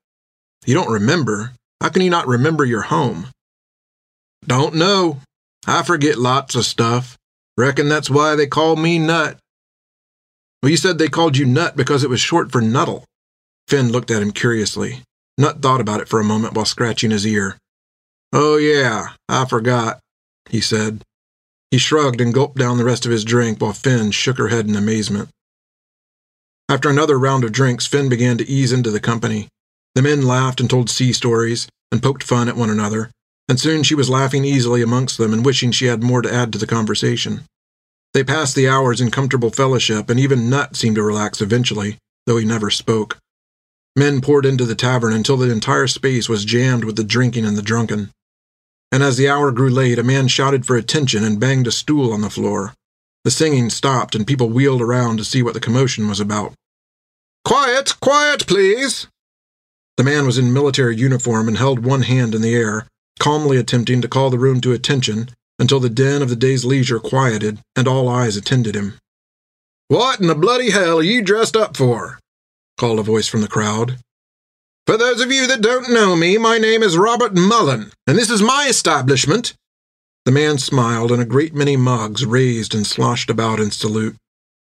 You 0.67 0.75
don't 0.75 0.93
remember? 0.93 1.53
How 1.81 1.89
can 1.89 2.03
you 2.03 2.11
not 2.11 2.27
remember 2.27 2.67
your 2.67 2.83
home? 2.83 3.29
Don't 4.47 4.75
know. 4.75 5.21
I 5.67 5.83
forget 5.83 6.19
lots 6.19 6.55
of 6.55 6.65
stuff. 6.65 7.17
Reckon 7.57 7.89
that's 7.89 8.11
why 8.11 8.37
they 8.37 8.47
call 8.47 8.77
me 8.77 8.99
Nut. 8.99 9.39
Well, 10.63 10.71
you 10.71 10.77
said 10.77 10.99
they 10.99 11.09
called 11.09 11.37
you 11.37 11.45
Nut 11.45 11.77
because 11.77 12.05
it 12.05 12.11
was 12.11 12.21
short 12.21 12.53
for 12.53 12.61
Nuttall. 12.61 13.05
Finn 13.69 13.91
looked 13.91 14.11
at 14.11 14.23
him 14.23 14.31
curiously. 14.31 15.03
Nut 15.39 15.61
thought 15.61 15.81
about 15.81 16.01
it 16.01 16.09
for 16.09 16.21
a 16.21 16.25
moment 16.25 16.55
while 16.55 16.65
scratching 16.65 17.11
his 17.11 17.27
ear. 17.27 17.57
Oh, 18.33 18.57
yeah, 18.57 19.09
I 19.29 19.45
forgot, 19.45 19.99
he 20.49 20.61
said. 20.61 21.03
He 21.71 21.79
shrugged 21.79 22.21
and 22.21 22.33
gulped 22.33 22.59
down 22.59 22.79
the 22.79 22.85
rest 22.85 23.05
of 23.05 23.13
his 23.13 23.25
drink 23.25 23.61
while 23.61 23.73
Finn 23.73 24.13
shook 24.13 24.39
her 24.39 24.49
head 24.49 24.69
in 24.69 24.77
amazement. 24.77 25.31
After 26.69 26.89
another 26.89 27.19
round 27.19 27.45
of 27.45 27.53
drinks, 27.53 27.87
Finn 27.87 28.09
began 28.09 28.39
to 28.39 28.49
ease 28.49 28.73
into 28.73 28.91
the 28.91 29.01
company. 29.01 29.49
The 29.95 30.03
men 30.03 30.23
laughed 30.23 30.61
and 30.61 30.69
told 30.69 30.91
sea 30.91 31.13
stories 31.13 31.69
and 31.91 32.03
poked 32.03 32.23
fun 32.23 32.49
at 32.49 32.57
one 32.57 32.71
another, 32.71 33.11
and 33.49 33.61
soon 33.61 33.83
she 33.83 33.95
was 33.95 34.11
laughing 34.11 34.45
easily 34.45 34.83
amongst 34.83 35.19
them 35.19 35.33
and 35.33 35.45
wishing 35.45 35.71
she 35.71 35.87
had 35.87 36.03
more 36.03 36.23
to 36.23 36.33
add 36.33 36.53
to 36.53 36.59
the 36.59 36.67
conversation. 36.67 37.45
They 38.13 38.25
passed 38.25 38.55
the 38.57 38.69
hours 38.69 39.01
in 39.01 39.11
comfortable 39.11 39.51
fellowship, 39.51 40.09
and 40.09 40.19
even 40.19 40.49
Nut 40.49 40.75
seemed 40.75 40.97
to 40.97 41.03
relax 41.03 41.41
eventually, 41.41 41.99
though 42.27 42.39
he 42.39 42.47
never 42.47 42.71
spoke. 42.71 43.19
Men 43.95 44.21
poured 44.21 44.47
into 44.47 44.65
the 44.65 44.75
tavern 44.75 45.13
until 45.13 45.37
the 45.37 45.51
entire 45.51 45.87
space 45.87 46.29
was 46.29 46.45
jammed 46.45 46.85
with 46.85 46.97
the 46.97 47.05
drinking 47.05 47.45
and 47.45 47.57
the 47.57 47.63
drunken. 47.63 48.11
And 48.91 49.03
as 49.03 49.17
the 49.17 49.29
hour 49.29 49.51
grew 49.53 49.71
late, 49.71 49.99
a 49.99 50.03
man 50.03 50.29
shouted 50.29 50.65
for 50.65 50.77
attention 50.77 51.25
and 51.25 51.41
banged 51.41 51.67
a 51.67 51.73
stool 51.73 52.13
on 52.13 52.21
the 52.21 52.31
floor. 52.31 52.73
The 53.25 53.31
singing 53.31 53.71
stopped, 53.71 54.15
and 54.15 54.27
people 54.27 54.49
wheeled 54.49 54.81
around 54.81 55.17
to 55.19 55.25
see 55.25 55.43
what 55.43 55.55
the 55.55 55.61
commotion 55.61 56.09
was 56.09 56.21
about. 56.21 56.53
Quiet, 57.45 57.95
quiet, 58.01 58.47
please! 58.47 59.09
The 59.97 60.05
man 60.05 60.27
was 60.27 60.39
in 60.39 60.53
military 60.53 60.97
uniform 60.97 61.49
and 61.49 61.57
held 61.57 61.85
one 61.85 62.03
hand 62.03 62.35
in 62.35 62.43
the 62.43 62.55
air, 62.55 62.87
calmly 63.19 63.57
attempting 63.57 64.01
to 64.03 64.09
call 64.09 64.31
the 64.31 64.39
room 64.39 64.61
to 64.61 64.73
attention 64.73 65.31
until 65.59 65.81
the 65.81 65.91
din 65.91 66.23
of 66.23 66.29
the 66.29 66.37
day's 66.37 66.65
leisure 66.65 66.99
quieted 66.99 67.59
and 67.75 67.89
all 67.89 68.09
eyes 68.09 68.37
attended 68.37 68.75
him. 68.75 68.95
What 69.89 70.21
in 70.21 70.27
the 70.27 70.35
bloody 70.35 70.71
hell 70.71 70.99
are 70.99 71.03
you 71.03 71.23
dressed 71.23 71.57
up 71.57 71.77
for? 71.77 72.19
called 72.77 72.99
a 72.99 73.03
voice 73.03 73.29
from 73.29 73.41
the 73.41 73.49
crowd. 73.49 73.99
For 74.87 74.97
those 74.97 75.21
of 75.21 75.33
you 75.33 75.47
that 75.47 75.63
don't 75.63 75.91
know 75.91 76.15
me, 76.15 76.39
my 76.39 76.59
name 76.59 76.83
is 76.83 76.97
Robert 76.97 77.35
Mullen, 77.35 77.91
and 78.07 78.19
this 78.19 78.31
is 78.31 78.43
my 78.43 78.67
establishment. 78.69 79.55
The 80.25 80.33
man 80.33 80.59
smiled, 80.59 81.11
and 81.11 81.23
a 81.23 81.25
great 81.25 81.55
many 81.55 81.77
mugs 81.77 82.27
raised 82.27 82.75
and 82.75 82.87
sloshed 82.87 83.31
about 83.31 83.61
in 83.61 83.71
salute. 83.71 84.17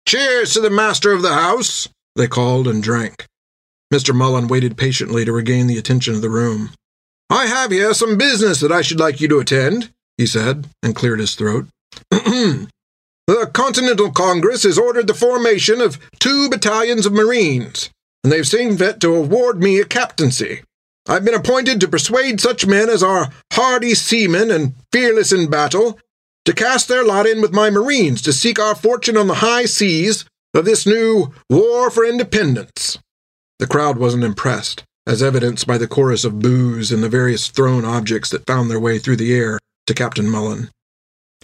Cheers 0.07 0.53
to 0.53 0.61
the 0.61 0.69
master 0.69 1.11
of 1.11 1.21
the 1.21 1.33
house, 1.33 1.89
they 2.15 2.27
called 2.27 2.67
and 2.67 2.83
drank. 2.83 3.25
Mr. 3.93 4.13
Mullen 4.13 4.47
waited 4.47 4.77
patiently 4.77 5.25
to 5.25 5.31
regain 5.31 5.67
the 5.67 5.77
attention 5.77 6.13
of 6.13 6.21
the 6.21 6.29
room. 6.29 6.71
I 7.29 7.47
have 7.47 7.71
here 7.71 7.93
some 7.93 8.17
business 8.17 8.59
that 8.59 8.71
I 8.71 8.81
should 8.81 8.99
like 8.99 9.19
you 9.19 9.27
to 9.29 9.39
attend, 9.39 9.91
he 10.17 10.25
said, 10.25 10.67
and 10.83 10.95
cleared 10.95 11.19
his 11.19 11.35
throat. 11.35 11.67
the 12.09 12.67
Continental 13.53 14.11
Congress 14.11 14.63
has 14.63 14.77
ordered 14.77 15.07
the 15.07 15.13
formation 15.13 15.81
of 15.81 15.99
two 16.19 16.49
battalions 16.49 17.05
of 17.05 17.13
Marines 17.13 17.89
and 18.25 18.31
they've 18.31 18.47
seen 18.47 18.75
fit 18.75 18.99
to 18.99 19.13
award 19.13 19.61
me 19.61 19.79
a 19.79 19.85
captaincy. 19.85 20.63
I've 21.07 21.23
been 21.23 21.35
appointed 21.35 21.79
to 21.79 21.87
persuade 21.87 22.41
such 22.41 22.65
men 22.65 22.89
as 22.89 23.03
are 23.03 23.31
hardy 23.53 23.93
seamen 23.93 24.49
and 24.49 24.73
fearless 24.91 25.31
in 25.31 25.47
battle 25.47 25.99
to 26.45 26.53
cast 26.53 26.87
their 26.87 27.05
lot 27.05 27.27
in 27.27 27.39
with 27.39 27.53
my 27.53 27.69
Marines 27.69 28.23
to 28.23 28.33
seek 28.33 28.57
our 28.57 28.73
fortune 28.73 29.15
on 29.15 29.27
the 29.27 29.35
high 29.35 29.65
seas 29.65 30.25
of 30.55 30.65
this 30.65 30.87
new 30.87 31.35
war 31.51 31.91
for 31.91 32.03
independence. 32.03 32.97
The 33.59 33.67
crowd 33.67 33.99
wasn't 33.99 34.23
impressed, 34.23 34.83
as 35.07 35.21
evidenced 35.21 35.67
by 35.67 35.77
the 35.77 35.87
chorus 35.87 36.23
of 36.23 36.39
boos 36.39 36.91
and 36.91 37.03
the 37.03 37.09
various 37.09 37.47
thrown 37.47 37.85
objects 37.85 38.29
that 38.29 38.45
found 38.45 38.69
their 38.69 38.79
way 38.79 38.97
through 38.97 39.15
the 39.15 39.33
air 39.33 39.59
to 39.87 39.93
Captain 39.93 40.29
Mullen. 40.29 40.69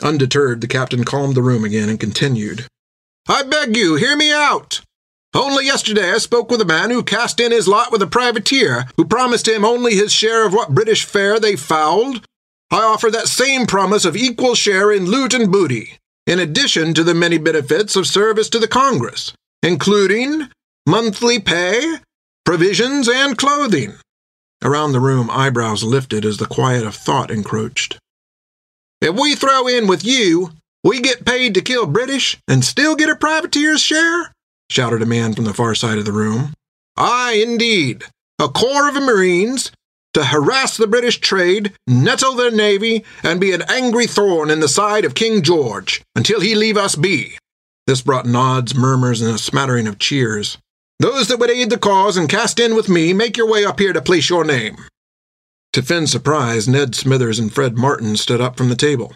Undeterred, 0.01 0.61
the 0.61 0.67
captain 0.67 1.03
calmed 1.03 1.35
the 1.35 1.43
room 1.43 1.63
again 1.63 1.89
and 1.89 1.99
continued. 1.99 2.65
I 3.27 3.43
beg 3.43 3.77
you, 3.77 3.95
hear 3.95 4.15
me 4.17 4.31
out. 4.31 4.81
Only 5.33 5.65
yesterday 5.65 6.11
I 6.11 6.17
spoke 6.17 6.49
with 6.49 6.59
a 6.59 6.65
man 6.65 6.89
who 6.89 7.03
cast 7.03 7.39
in 7.39 7.51
his 7.51 7.67
lot 7.67 7.91
with 7.91 8.01
a 8.01 8.07
privateer, 8.07 8.87
who 8.97 9.05
promised 9.05 9.47
him 9.47 9.63
only 9.63 9.95
his 9.95 10.11
share 10.11 10.45
of 10.45 10.53
what 10.53 10.75
British 10.75 11.05
fare 11.05 11.39
they 11.39 11.55
fouled. 11.55 12.25
I 12.71 12.81
offer 12.81 13.09
that 13.11 13.27
same 13.27 13.65
promise 13.65 14.05
of 14.05 14.15
equal 14.15 14.55
share 14.55 14.91
in 14.91 15.05
loot 15.05 15.33
and 15.33 15.51
booty, 15.51 15.97
in 16.25 16.39
addition 16.39 16.93
to 16.95 17.03
the 17.03 17.13
many 17.13 17.37
benefits 17.37 17.95
of 17.95 18.07
service 18.07 18.49
to 18.49 18.59
the 18.59 18.67
Congress, 18.67 19.33
including 19.63 20.49
monthly 20.85 21.39
pay, 21.39 21.97
provisions, 22.45 23.07
and 23.07 23.37
clothing. 23.37 23.95
Around 24.63 24.91
the 24.91 24.99
room, 24.99 25.29
eyebrows 25.31 25.83
lifted 25.83 26.25
as 26.25 26.37
the 26.37 26.45
quiet 26.45 26.85
of 26.85 26.95
thought 26.95 27.31
encroached. 27.31 27.97
If 29.01 29.15
we 29.15 29.35
throw 29.35 29.67
in 29.67 29.87
with 29.87 30.05
you, 30.05 30.51
we 30.83 31.01
get 31.01 31.25
paid 31.25 31.53
to 31.55 31.61
kill 31.61 31.85
British 31.85 32.37
and 32.47 32.63
still 32.63 32.95
get 32.95 33.09
a 33.09 33.15
privateer's 33.15 33.81
share? 33.81 34.31
shouted 34.69 35.01
a 35.01 35.05
man 35.05 35.33
from 35.33 35.45
the 35.45 35.53
far 35.53 35.75
side 35.75 35.97
of 35.97 36.05
the 36.05 36.11
room. 36.11 36.53
Aye, 36.95 37.43
indeed. 37.45 38.03
A 38.39 38.47
corps 38.47 38.87
of 38.87 38.95
Marines 38.95 39.71
to 40.13 40.25
harass 40.25 40.77
the 40.77 40.87
British 40.87 41.19
trade, 41.19 41.73
nettle 41.87 42.35
their 42.35 42.51
navy, 42.51 43.03
and 43.23 43.39
be 43.39 43.53
an 43.53 43.63
angry 43.69 44.07
thorn 44.07 44.49
in 44.49 44.59
the 44.59 44.67
side 44.67 45.05
of 45.05 45.15
King 45.15 45.41
George 45.41 46.01
until 46.15 46.41
he 46.41 46.53
leave 46.55 46.77
us 46.77 46.95
be. 46.95 47.37
This 47.87 48.01
brought 48.01 48.25
nods, 48.25 48.75
murmurs, 48.75 49.21
and 49.21 49.33
a 49.33 49.37
smattering 49.37 49.87
of 49.87 49.99
cheers. 49.99 50.57
Those 51.01 51.29
that 51.29 51.39
would 51.39 51.49
aid 51.49 51.71
the 51.71 51.79
cause 51.79 52.15
and 52.15 52.29
cast 52.29 52.59
in 52.59 52.75
with 52.75 52.87
me, 52.87 53.11
make 53.11 53.35
your 53.35 53.49
way 53.49 53.65
up 53.65 53.79
here 53.79 53.91
to 53.91 54.03
place 54.03 54.29
your 54.29 54.43
name. 54.43 54.77
To 55.73 55.81
Finn's 55.81 56.11
surprise, 56.11 56.67
Ned 56.67 56.93
Smithers 56.93 57.39
and 57.39 57.51
Fred 57.51 57.75
Martin 57.75 58.15
stood 58.17 58.39
up 58.39 58.55
from 58.55 58.69
the 58.69 58.75
table. 58.75 59.11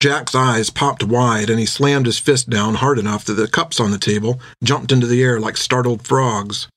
Jack's 0.00 0.34
eyes 0.34 0.70
popped 0.70 1.04
wide, 1.04 1.50
and 1.50 1.60
he 1.60 1.66
slammed 1.66 2.06
his 2.06 2.18
fist 2.18 2.48
down 2.48 2.76
hard 2.76 2.98
enough 2.98 3.26
that 3.26 3.34
the 3.34 3.48
cups 3.48 3.78
on 3.78 3.90
the 3.90 3.98
table 3.98 4.40
jumped 4.64 4.92
into 4.92 5.06
the 5.06 5.22
air 5.22 5.38
like 5.38 5.58
startled 5.58 6.06
frogs. 6.06 6.68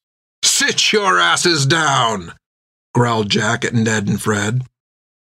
Sit 0.43 0.91
your 0.91 1.21
asses 1.21 1.65
down, 1.65 2.33
growled 2.93 3.29
Jack 3.29 3.63
at 3.63 3.73
Ned 3.73 4.09
and 4.09 4.21
Fred. 4.21 4.63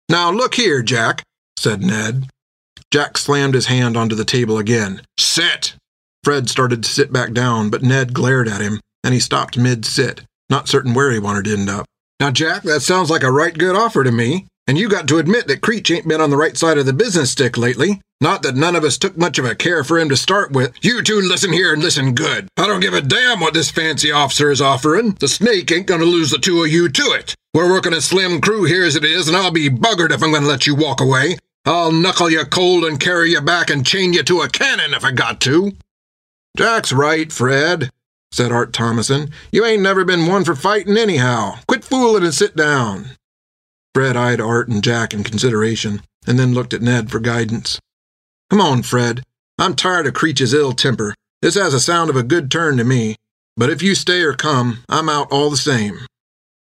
Now 0.08 0.30
look 0.30 0.54
here, 0.54 0.80
Jack. 0.80 1.24
said 1.56 1.82
Ned. 1.82 2.28
Jack 2.92 3.18
slammed 3.18 3.54
his 3.54 3.66
hand 3.66 3.96
onto 3.96 4.14
the 4.14 4.24
table 4.24 4.58
again. 4.58 5.02
Sit! 5.18 5.74
Fred 6.22 6.48
started 6.48 6.84
to 6.84 6.88
sit 6.88 7.12
back 7.12 7.32
down, 7.32 7.68
but 7.68 7.82
Ned 7.82 8.14
glared 8.14 8.46
at 8.46 8.60
him, 8.60 8.78
and 9.04 9.14
he 9.14 9.20
stopped 9.20 9.58
mid 9.58 9.84
sit, 9.84 10.22
not 10.50 10.68
certain 10.68 10.94
where 10.94 11.10
he 11.10 11.18
wanted 11.18 11.44
to 11.44 11.52
end 11.52 11.68
up. 11.68 11.86
Now, 12.20 12.30
Jack, 12.30 12.62
that 12.64 12.80
sounds 12.80 13.10
like 13.10 13.22
a 13.22 13.30
right 13.30 13.56
good 13.56 13.76
offer 13.76 14.02
to 14.02 14.10
me, 14.10 14.46
and 14.66 14.76
you 14.76 14.88
got 14.88 15.06
to 15.08 15.18
admit 15.18 15.46
that 15.46 15.60
Creech 15.60 15.90
ain't 15.90 16.08
been 16.08 16.20
on 16.20 16.30
the 16.30 16.36
right 16.36 16.56
side 16.56 16.78
of 16.78 16.86
the 16.86 16.92
business 16.92 17.30
stick 17.30 17.56
lately. 17.56 18.00
Not 18.20 18.42
that 18.42 18.56
none 18.56 18.74
of 18.74 18.82
us 18.82 18.98
took 18.98 19.16
much 19.16 19.38
of 19.38 19.44
a 19.44 19.54
care 19.54 19.84
for 19.84 19.98
him 19.98 20.08
to 20.08 20.16
start 20.16 20.50
with. 20.50 20.74
You 20.84 21.02
two 21.02 21.20
listen 21.20 21.52
here 21.52 21.72
and 21.72 21.80
listen 21.80 22.14
good. 22.14 22.48
I 22.56 22.66
don't 22.66 22.80
give 22.80 22.94
a 22.94 23.00
damn 23.00 23.38
what 23.38 23.54
this 23.54 23.70
fancy 23.70 24.10
officer 24.10 24.50
is 24.50 24.60
offering. 24.60 25.12
The 25.20 25.28
snake 25.28 25.70
ain't 25.70 25.86
gonna 25.86 26.04
lose 26.04 26.30
the 26.30 26.38
two 26.38 26.64
of 26.64 26.68
you 26.68 26.88
to 26.88 27.02
it. 27.12 27.36
We're 27.54 27.70
working 27.70 27.92
a 27.92 28.00
slim 28.00 28.40
crew 28.40 28.64
here 28.64 28.84
as 28.84 28.96
it 28.96 29.04
is, 29.04 29.28
and 29.28 29.36
I'll 29.36 29.52
be 29.52 29.70
buggered 29.70 30.10
if 30.10 30.22
I'm 30.22 30.32
gonna 30.32 30.46
let 30.46 30.66
you 30.66 30.74
walk 30.74 31.00
away. 31.00 31.38
I'll 31.64 31.92
knuckle 31.92 32.28
you 32.28 32.44
cold 32.44 32.84
and 32.84 32.98
carry 32.98 33.30
you 33.30 33.40
back 33.40 33.70
and 33.70 33.86
chain 33.86 34.12
you 34.12 34.24
to 34.24 34.40
a 34.40 34.48
cannon 34.48 34.94
if 34.94 35.04
I 35.04 35.12
got 35.12 35.40
to. 35.42 35.72
Jack's 36.56 36.92
right, 36.92 37.30
Fred, 37.30 37.90
said 38.30 38.52
Art 38.52 38.72
Thomason. 38.72 39.30
You 39.52 39.64
ain't 39.64 39.82
never 39.82 40.04
been 40.04 40.26
one 40.26 40.44
for 40.44 40.54
fighting 40.54 40.96
anyhow. 40.96 41.58
Quit 41.66 41.84
fooling 41.84 42.24
and 42.24 42.34
sit 42.34 42.56
down. 42.56 43.10
Fred 43.94 44.16
eyed 44.16 44.40
Art 44.40 44.68
and 44.68 44.82
Jack 44.82 45.12
in 45.12 45.24
consideration, 45.24 46.02
and 46.26 46.38
then 46.38 46.54
looked 46.54 46.74
at 46.74 46.82
Ned 46.82 47.10
for 47.10 47.20
guidance. 47.20 47.78
Come 48.50 48.60
on, 48.60 48.82
Fred. 48.82 49.22
I'm 49.58 49.74
tired 49.74 50.06
of 50.06 50.14
Creech's 50.14 50.54
ill 50.54 50.72
temper. 50.72 51.14
This 51.42 51.54
has 51.56 51.74
a 51.74 51.80
sound 51.80 52.10
of 52.10 52.16
a 52.16 52.22
good 52.22 52.50
turn 52.50 52.76
to 52.76 52.84
me. 52.84 53.16
But 53.56 53.70
if 53.70 53.82
you 53.82 53.96
stay 53.96 54.22
or 54.22 54.34
come, 54.34 54.84
I'm 54.88 55.08
out 55.08 55.32
all 55.32 55.50
the 55.50 55.56
same. 55.56 56.06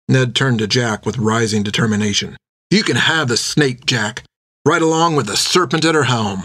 Ned 0.09 0.35
turned 0.35 0.61
to 0.61 0.67
Jack 0.67 1.05
with 1.05 1.19
rising 1.19 1.63
determination. 1.63 2.37
You 2.71 2.83
can 2.83 2.97
have 2.97 3.29
the 3.29 3.37
snake, 3.37 3.85
Jack, 3.85 4.25
right 4.65 4.81
along 4.81 5.17
with 5.17 5.27
the 5.27 5.37
serpent 5.37 5.85
at 5.85 5.95
her 5.95 6.05
helm. 6.05 6.45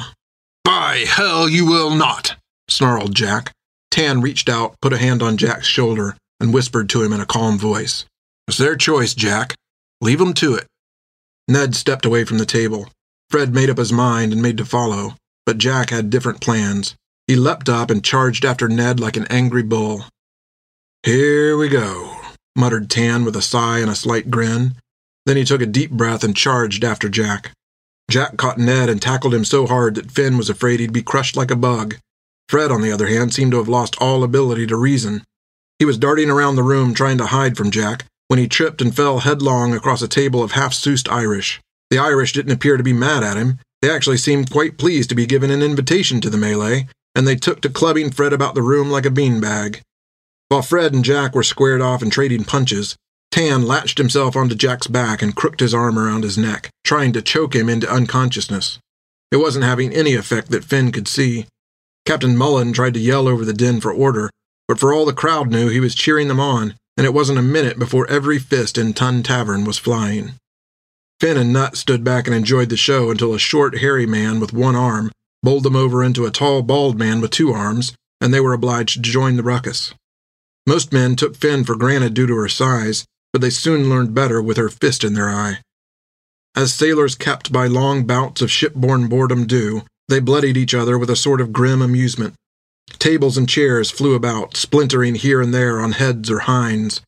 By 0.66 1.06
hell, 1.08 1.48
you 1.48 1.66
will 1.66 1.96
not, 1.96 2.36
snarled 2.70 3.16
Jack. 3.16 3.54
Tan 3.92 4.22
reached 4.22 4.50
out, 4.50 4.76
put 4.82 4.94
a 4.94 4.98
hand 4.98 5.22
on 5.22 5.38
Jack's 5.38 5.68
shoulder, 5.68 6.16
and 6.40 6.54
whispered 6.54 6.90
to 6.90 7.04
him 7.04 7.14
in 7.14 7.22
a 7.22 7.26
calm 7.26 7.60
voice. 7.60 8.06
It's 8.48 8.58
their 8.58 8.76
choice, 8.76 9.14
Jack. 9.14 9.54
Leave 10.02 10.22
'em 10.22 10.34
to 10.36 10.56
it. 10.56 10.66
Ned 11.48 11.76
stepped 11.76 12.06
away 12.06 12.24
from 12.24 12.38
the 12.38 12.46
table. 12.46 12.90
Fred 13.30 13.54
made 13.54 13.70
up 13.70 13.78
his 13.78 13.92
mind 13.94 14.34
and 14.34 14.42
made 14.42 14.58
to 14.58 14.66
follow, 14.66 15.16
but 15.46 15.58
Jack 15.58 15.90
had 15.90 16.10
different 16.10 16.42
plans. 16.42 16.96
He 17.28 17.36
leapt 17.36 17.70
up 17.70 17.90
and 17.90 18.04
charged 18.04 18.44
after 18.44 18.68
Ned 18.68 19.00
like 19.00 19.18
an 19.18 19.28
angry 19.28 19.64
bull. 19.64 20.06
Here 21.04 21.56
we 21.58 21.70
go, 21.70 22.20
muttered 22.56 22.90
Tan 22.90 23.24
with 23.24 23.36
a 23.36 23.42
sigh 23.42 23.80
and 23.80 23.90
a 23.90 23.96
slight 23.96 24.32
grin. 24.32 24.76
Then 25.26 25.38
he 25.38 25.46
took 25.46 25.62
a 25.62 25.66
deep 25.66 25.92
breath 25.92 26.24
and 26.24 26.36
charged 26.36 26.84
after 26.84 27.10
Jack. 27.10 27.52
Jack 28.10 28.38
caught 28.38 28.58
Ned 28.58 28.90
and 28.90 29.02
tackled 29.02 29.34
him 29.34 29.46
so 29.46 29.68
hard 29.68 29.96
that 29.96 30.12
Finn 30.12 30.38
was 30.38 30.50
afraid 30.50 30.80
he'd 30.80 30.92
be 30.92 31.04
crushed 31.04 31.38
like 31.38 31.52
a 31.52 31.56
bug. 31.56 31.98
Fred, 32.52 32.70
on 32.70 32.82
the 32.82 32.92
other 32.92 33.08
hand, 33.08 33.34
seemed 33.34 33.54
to 33.54 33.58
have 33.60 33.70
lost 33.70 33.96
all 34.02 34.26
ability 34.26 34.68
to 34.68 34.76
reason. 34.76 35.24
He 35.80 35.86
was 35.86 35.98
darting 35.98 36.30
around 36.30 36.58
the 36.58 36.64
room 36.64 36.94
trying 36.94 37.18
to 37.20 37.28
hide 37.28 37.56
from 37.56 37.72
Jack 37.72 38.04
when 38.28 38.40
he 38.40 38.48
tripped 38.50 38.82
and 38.82 38.94
fell 38.94 39.20
headlong 39.20 39.74
across 39.74 40.02
a 40.02 40.08
table 40.10 40.44
of 40.44 40.52
half 40.52 40.74
soused 40.74 41.08
Irish. 41.08 41.62
The 41.92 41.98
Irish 41.98 42.34
didn't 42.34 42.52
appear 42.52 42.76
to 42.76 42.84
be 42.84 42.92
mad 42.92 43.24
at 43.24 43.38
him. 43.38 43.60
They 43.82 43.90
actually 43.90 44.18
seemed 44.18 44.52
quite 44.52 44.78
pleased 44.78 45.08
to 45.10 45.16
be 45.16 45.26
given 45.26 45.50
an 45.50 45.62
invitation 45.62 46.20
to 46.20 46.30
the 46.30 46.38
melee, 46.38 46.88
and 47.16 47.26
they 47.26 47.38
took 47.38 47.62
to 47.62 47.70
clubbing 47.70 48.12
Fred 48.12 48.34
about 48.34 48.54
the 48.54 48.62
room 48.62 48.92
like 48.92 49.06
a 49.06 49.10
beanbag. 49.10 49.80
While 50.50 50.62
Fred 50.62 50.94
and 50.94 51.06
Jack 51.06 51.34
were 51.34 51.44
squared 51.44 51.80
off 51.80 52.02
and 52.02 52.12
trading 52.12 52.44
punches, 52.44 52.98
Tan 53.32 53.66
latched 53.66 53.98
himself 53.98 54.36
onto 54.36 54.56
Jack's 54.56 54.88
back 54.88 55.22
and 55.22 55.38
crooked 55.38 55.62
his 55.62 55.74
arm 55.74 55.98
around 55.98 56.26
his 56.26 56.38
neck, 56.38 56.70
trying 56.84 57.14
to 57.14 57.22
choke 57.22 57.56
him 57.56 57.70
into 57.70 57.90
unconsciousness. 57.90 58.78
It 59.32 59.38
wasn't 59.38 59.64
having 59.64 59.94
any 59.94 60.16
effect 60.16 60.52
that 60.52 60.66
Finn 60.66 60.92
could 60.92 61.08
see. 61.08 61.46
Captain 62.06 62.36
Mullen 62.36 62.74
tried 62.74 62.94
to 62.94 63.00
yell 63.00 63.28
over 63.28 63.46
the 63.46 63.54
din 63.54 63.80
for 63.80 63.94
order, 63.94 64.30
but 64.68 64.80
for 64.80 64.94
all 64.94 65.06
the 65.06 65.14
crowd 65.14 65.52
knew 65.52 65.70
he 65.70 65.80
was 65.80 65.96
cheering 65.96 66.28
them 66.28 66.40
on, 66.40 66.76
and 66.98 67.06
it 67.06 67.14
wasn't 67.14 67.40
a 67.40 67.44
minute 67.44 67.78
before 67.78 68.10
every 68.10 68.40
fist 68.40 68.78
in 68.78 68.94
Tun 68.94 69.24
Tavern 69.24 69.66
was 69.66 69.78
flying. 69.78 70.34
Finn 71.20 71.38
and 71.38 71.54
Nut 71.54 71.78
stood 71.78 72.04
back 72.04 72.26
and 72.26 72.36
enjoyed 72.36 72.70
the 72.70 72.78
show 72.78 73.12
until 73.12 73.34
a 73.34 73.40
short, 73.40 73.78
hairy 73.80 74.06
man 74.06 74.40
with 74.40 74.54
one 74.54 74.76
arm 74.76 75.12
bowled 75.44 75.64
them 75.64 75.76
over 75.76 76.04
into 76.04 76.26
a 76.26 76.32
tall, 76.32 76.62
bald 76.62 76.98
man 76.98 77.22
with 77.22 77.32
two 77.32 77.52
arms, 77.52 77.94
and 78.20 78.34
they 78.34 78.40
were 78.40 78.54
obliged 78.54 78.96
to 78.96 79.12
join 79.12 79.36
the 79.36 79.44
ruckus. 79.44 79.94
Most 80.68 80.94
men 80.94 81.16
took 81.16 81.36
Finn 81.36 81.64
for 81.64 81.76
granted 81.76 82.14
due 82.14 82.28
to 82.28 82.36
her 82.36 82.48
size, 82.48 83.06
but 83.34 83.42
they 83.42 83.50
soon 83.50 83.90
learned 83.90 84.14
better 84.14 84.42
with 84.42 84.58
her 84.58 84.70
fist 84.70 85.04
in 85.04 85.14
their 85.14 85.30
eye. 85.30 85.60
As 86.56 86.74
sailors 86.74 87.16
kept 87.16 87.52
by 87.52 87.66
long 87.66 88.06
bouts 88.06 88.42
of 88.42 88.50
shipborne 88.50 89.10
boredom 89.10 89.48
do, 89.48 89.84
they 90.12 90.20
bloodied 90.20 90.58
each 90.58 90.74
other 90.74 90.98
with 90.98 91.10
a 91.10 91.16
sort 91.16 91.40
of 91.40 91.54
grim 91.54 91.82
amusement. 91.82 92.36
Tables 93.00 93.38
and 93.38 93.48
chairs 93.48 93.90
flew 93.90 94.14
about, 94.14 94.58
splintering 94.58 95.16
here 95.16 95.42
and 95.42 95.54
there 95.54 95.80
on 95.80 95.94
heads 95.94 96.30
or 96.30 96.40
hinds, 96.40 97.02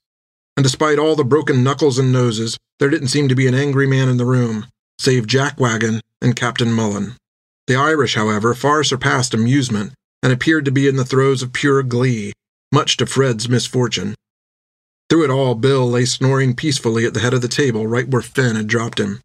and 0.55 0.63
despite 0.63 0.97
all 0.97 1.15
the 1.15 1.25
broken 1.25 1.63
knuckles 1.63 1.99
and 1.99 2.13
noses, 2.13 2.57
there 2.79 2.89
didn't 2.89 3.09
seem 3.09 3.27
to 3.27 3.35
be 3.35 3.45
an 3.45 3.53
angry 3.53 3.85
man 3.85 4.07
in 4.07 4.15
the 4.15 4.25
room, 4.25 4.67
save 4.99 5.27
Jack 5.27 5.59
Wagon 5.59 5.99
and 6.21 6.35
Captain 6.35 6.71
Mullen. 6.71 7.17
The 7.67 7.75
Irish, 7.75 8.15
however, 8.15 8.53
far 8.53 8.83
surpassed 8.83 9.33
amusement 9.33 9.93
and 10.21 10.31
appeared 10.31 10.63
to 10.65 10.71
be 10.71 10.87
in 10.87 10.95
the 10.95 11.05
throes 11.05 11.41
of 11.41 11.51
pure 11.51 11.83
glee, 11.83 12.31
much 12.71 12.95
to 12.97 13.05
Fred's 13.05 13.49
misfortune. 13.49 14.15
Through 15.09 15.25
it 15.25 15.29
all, 15.29 15.55
Bill 15.55 15.89
lay 15.89 16.05
snoring 16.05 16.55
peacefully 16.55 17.05
at 17.05 17.13
the 17.13 17.19
head 17.19 17.33
of 17.33 17.41
the 17.41 17.49
table 17.49 17.85
right 17.85 18.07
where 18.07 18.21
Finn 18.21 18.55
had 18.55 18.67
dropped 18.67 18.99
him. 18.99 19.19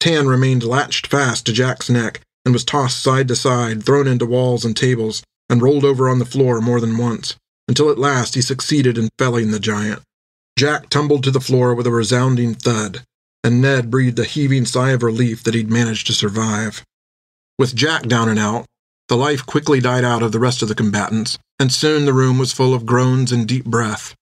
Tan 0.00 0.26
remained 0.26 0.64
latched 0.64 1.06
fast 1.06 1.46
to 1.46 1.52
Jack's 1.52 1.88
neck 1.88 2.20
and 2.46 2.54
was 2.54 2.64
tossed 2.64 3.02
side 3.02 3.28
to 3.28 3.36
side, 3.36 3.84
thrown 3.84 4.06
into 4.06 4.24
walls 4.24 4.64
and 4.64 4.76
tables, 4.76 5.22
and 5.50 5.60
rolled 5.60 5.84
over 5.84 6.08
on 6.08 6.20
the 6.20 6.24
floor 6.24 6.60
more 6.60 6.80
than 6.80 6.96
once, 6.96 7.36
until 7.68 7.90
at 7.90 7.98
last 7.98 8.36
he 8.36 8.40
succeeded 8.40 8.96
in 8.96 9.10
felling 9.18 9.50
the 9.50 9.60
giant. 9.60 10.00
Jack 10.56 10.88
tumbled 10.88 11.24
to 11.24 11.30
the 11.30 11.40
floor 11.40 11.74
with 11.74 11.86
a 11.86 11.90
resounding 11.90 12.54
thud, 12.54 13.02
and 13.44 13.60
Ned 13.60 13.90
breathed 13.90 14.18
a 14.18 14.24
heaving 14.24 14.64
sigh 14.64 14.90
of 14.90 15.02
relief 15.02 15.42
that 15.42 15.54
he'd 15.54 15.70
managed 15.70 16.06
to 16.06 16.12
survive. 16.12 16.82
With 17.58 17.74
Jack 17.74 18.04
down 18.04 18.28
and 18.28 18.38
out, 18.38 18.64
the 19.08 19.16
life 19.16 19.44
quickly 19.44 19.80
died 19.80 20.04
out 20.04 20.22
of 20.22 20.32
the 20.32 20.38
rest 20.38 20.62
of 20.62 20.68
the 20.68 20.74
combatants, 20.74 21.38
and 21.58 21.72
soon 21.72 22.04
the 22.04 22.12
room 22.12 22.38
was 22.38 22.52
full 22.52 22.74
of 22.74 22.86
groans 22.86 23.32
and 23.32 23.46
deep 23.46 23.64
breath. 23.64 24.14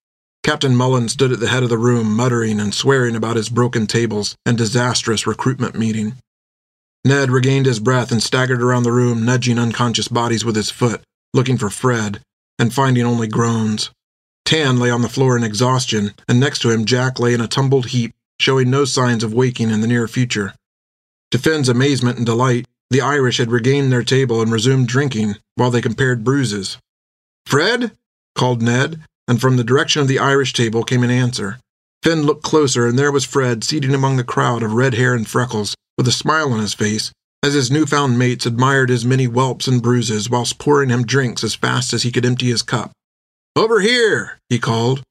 Captain 0.43 0.75
Mullen 0.75 1.09
stood 1.09 1.31
at 1.31 1.39
the 1.39 1.47
head 1.47 1.63
of 1.63 1.69
the 1.69 1.77
room, 1.77 2.15
muttering 2.15 2.59
and 2.59 2.73
swearing 2.73 3.15
about 3.15 3.35
his 3.35 3.49
broken 3.49 3.87
tables 3.87 4.35
and 4.45 4.57
disastrous 4.57 5.25
recruitment 5.25 5.75
meeting. 5.75 6.15
Ned 7.05 7.29
regained 7.29 7.67
his 7.67 7.79
breath 7.79 8.11
and 8.11 8.21
staggered 8.21 8.63
around 8.63 8.81
the 8.81 8.91
room, 8.91 9.23
nudging 9.23 9.59
unconscious 9.59 10.07
bodies 10.07 10.43
with 10.43 10.55
his 10.55 10.71
foot, 10.71 11.03
looking 11.35 11.55
for 11.55 11.69
Fred, 11.69 12.19
and 12.57 12.73
finding 12.73 13.05
only 13.05 13.27
groans. 13.27 13.91
Tan 14.43 14.79
lay 14.79 14.89
on 14.89 15.03
the 15.03 15.09
floor 15.09 15.37
in 15.37 15.43
exhaustion, 15.43 16.15
and 16.27 16.39
next 16.39 16.59
to 16.59 16.71
him 16.71 16.83
Jack 16.83 17.19
lay 17.19 17.35
in 17.35 17.41
a 17.41 17.47
tumbled 17.47 17.87
heap, 17.87 18.13
showing 18.39 18.71
no 18.71 18.85
signs 18.85 19.23
of 19.23 19.33
waking 19.33 19.69
in 19.69 19.81
the 19.81 19.87
near 19.87 20.07
future. 20.07 20.55
To 21.29 21.37
Finn's 21.37 21.69
amazement 21.69 22.17
and 22.17 22.25
delight, 22.25 22.65
the 22.89 23.01
Irish 23.01 23.37
had 23.37 23.51
regained 23.51 23.91
their 23.91 24.03
table 24.03 24.41
and 24.41 24.51
resumed 24.51 24.87
drinking 24.87 25.35
while 25.55 25.69
they 25.69 25.81
compared 25.81 26.23
bruises. 26.23 26.77
Fred? 27.45 27.91
called 28.33 28.63
Ned, 28.63 28.99
and 29.27 29.39
from 29.39 29.57
the 29.57 29.63
direction 29.63 30.01
of 30.01 30.07
the 30.07 30.19
Irish 30.19 30.53
table 30.53 30.83
came 30.83 31.03
an 31.03 31.11
answer. 31.11 31.59
Finn 32.01 32.23
looked 32.23 32.43
closer, 32.43 32.87
and 32.87 32.97
there 32.97 33.11
was 33.11 33.25
Fred 33.25 33.63
seated 33.63 33.93
among 33.93 34.17
the 34.17 34.23
crowd 34.23 34.63
of 34.63 34.73
red 34.73 34.95
hair 34.95 35.13
and 35.13 35.27
freckles, 35.27 35.75
with 35.97 36.07
a 36.07 36.11
smile 36.11 36.51
on 36.53 36.59
his 36.59 36.73
face, 36.73 37.11
as 37.43 37.53
his 37.53 37.71
newfound 37.71 38.17
mates 38.17 38.45
admired 38.45 38.89
his 38.89 39.05
many 39.05 39.25
whelps 39.25 39.67
and 39.67 39.81
bruises 39.81 40.29
whilst 40.29 40.59
pouring 40.59 40.89
him 40.89 41.05
drinks 41.05 41.43
as 41.43 41.55
fast 41.55 41.93
as 41.93 42.03
he 42.03 42.11
could 42.11 42.25
empty 42.25 42.47
his 42.47 42.61
cup. 42.61 42.91
Over 43.55 43.79
here, 43.79 44.39
he 44.49 44.59
called. 44.59 45.03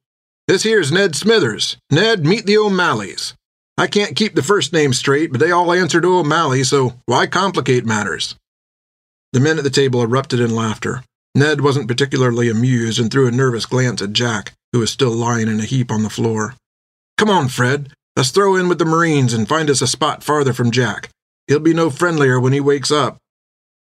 This 0.47 0.65
here's 0.65 0.93
Ned 0.93 1.17
Smithers. 1.17 1.77
Ned, 1.91 2.27
meet 2.27 2.45
the 2.45 2.59
O'Malleys. 2.59 3.35
I 3.79 3.87
can't 3.87 4.17
keep 4.17 4.35
the 4.35 4.43
first 4.43 4.73
name 4.73 4.93
straight, 4.93 5.33
but 5.33 5.41
they 5.41 5.51
all 5.51 5.73
answer 5.73 6.01
to 6.01 6.19
O'Malley, 6.19 6.63
so 6.65 6.95
why 7.07 7.27
complicate 7.27 7.87
matters? 7.87 8.37
The 9.33 9.41
men 9.41 9.59
at 9.59 9.65
the 9.65 9.71
table 9.71 10.03
erupted 10.03 10.41
in 10.41 10.55
laughter. 10.55 11.03
Ned 11.35 11.61
wasn't 11.61 11.89
particularly 11.89 12.49
amused 12.49 13.01
and 13.01 13.11
threw 13.11 13.27
a 13.27 13.33
nervous 13.33 13.67
glance 13.67 14.01
at 14.01 14.13
Jack, 14.13 14.53
who 14.73 14.79
was 14.79 14.91
still 14.91 15.11
lying 15.11 15.49
in 15.49 15.59
a 15.59 15.65
heap 15.65 15.91
on 15.91 16.05
the 16.05 16.11
floor. 16.11 16.55
Come 17.19 17.31
on, 17.31 17.49
Fred. 17.49 17.93
Let's 18.17 18.31
throw 18.31 18.55
in 18.55 18.69
with 18.69 18.79
the 18.79 18.85
Marines 18.85 19.33
and 19.33 19.49
find 19.49 19.69
us 19.69 19.83
a 19.83 19.89
spot 19.89 20.23
farther 20.23 20.53
from 20.53 20.71
Jack. 20.71 21.11
He'll 21.49 21.59
be 21.59 21.75
no 21.75 21.91
friendlier 21.91 22.39
when 22.39 22.53
he 22.53 22.61
wakes 22.61 22.91
up. 22.91 23.19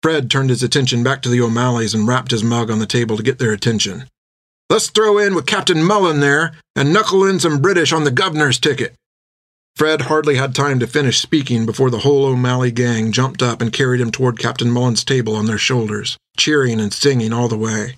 Fred 0.01 0.29
turned 0.29 0.49
his 0.49 0.63
attention 0.63 1.03
back 1.03 1.21
to 1.21 1.29
the 1.29 1.41
O'Malleys 1.41 1.93
and 1.93 2.07
rapped 2.07 2.31
his 2.31 2.43
mug 2.43 2.71
on 2.71 2.79
the 2.79 2.85
table 2.85 3.17
to 3.17 3.23
get 3.23 3.39
their 3.39 3.53
attention. 3.53 4.05
Let's 4.69 4.89
throw 4.89 5.17
in 5.17 5.35
with 5.35 5.45
Captain 5.45 5.83
Mullen 5.83 6.19
there 6.19 6.53
and 6.75 6.91
knuckle 6.91 7.25
in 7.25 7.39
some 7.39 7.61
British 7.61 7.93
on 7.93 8.03
the 8.03 8.11
governor's 8.11 8.59
ticket. 8.59 8.95
Fred 9.75 10.01
hardly 10.01 10.35
had 10.35 10.55
time 10.55 10.79
to 10.79 10.87
finish 10.87 11.19
speaking 11.19 11.67
before 11.67 11.91
the 11.91 11.99
whole 11.99 12.25
O'Malley 12.25 12.71
gang 12.71 13.11
jumped 13.11 13.43
up 13.43 13.61
and 13.61 13.71
carried 13.71 14.01
him 14.01 14.09
toward 14.09 14.39
Captain 14.39 14.71
Mullen's 14.71 15.03
table 15.03 15.35
on 15.35 15.45
their 15.45 15.59
shoulders, 15.59 16.17
cheering 16.35 16.79
and 16.79 16.91
singing 16.91 17.31
all 17.31 17.47
the 17.47 17.57
way. 17.57 17.95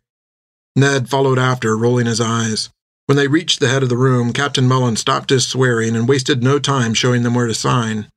Ned 0.75 1.09
followed 1.09 1.39
after, 1.39 1.77
rolling 1.77 2.05
his 2.05 2.19
eyes. 2.19 2.69
When 3.09 3.17
they 3.17 3.27
reached 3.27 3.59
the 3.59 3.69
head 3.69 3.81
of 3.81 3.89
the 3.89 3.97
room, 3.97 4.33
Captain 4.33 4.67
Mullen 4.67 4.95
stopped 4.95 5.31
his 5.31 5.47
swearing 5.47 5.95
and 5.95 6.07
wasted 6.07 6.43
no 6.43 6.59
time 6.59 6.93
showing 6.93 7.23
them 7.23 7.33
where 7.33 7.47
to 7.47 7.55
sign. 7.55 8.07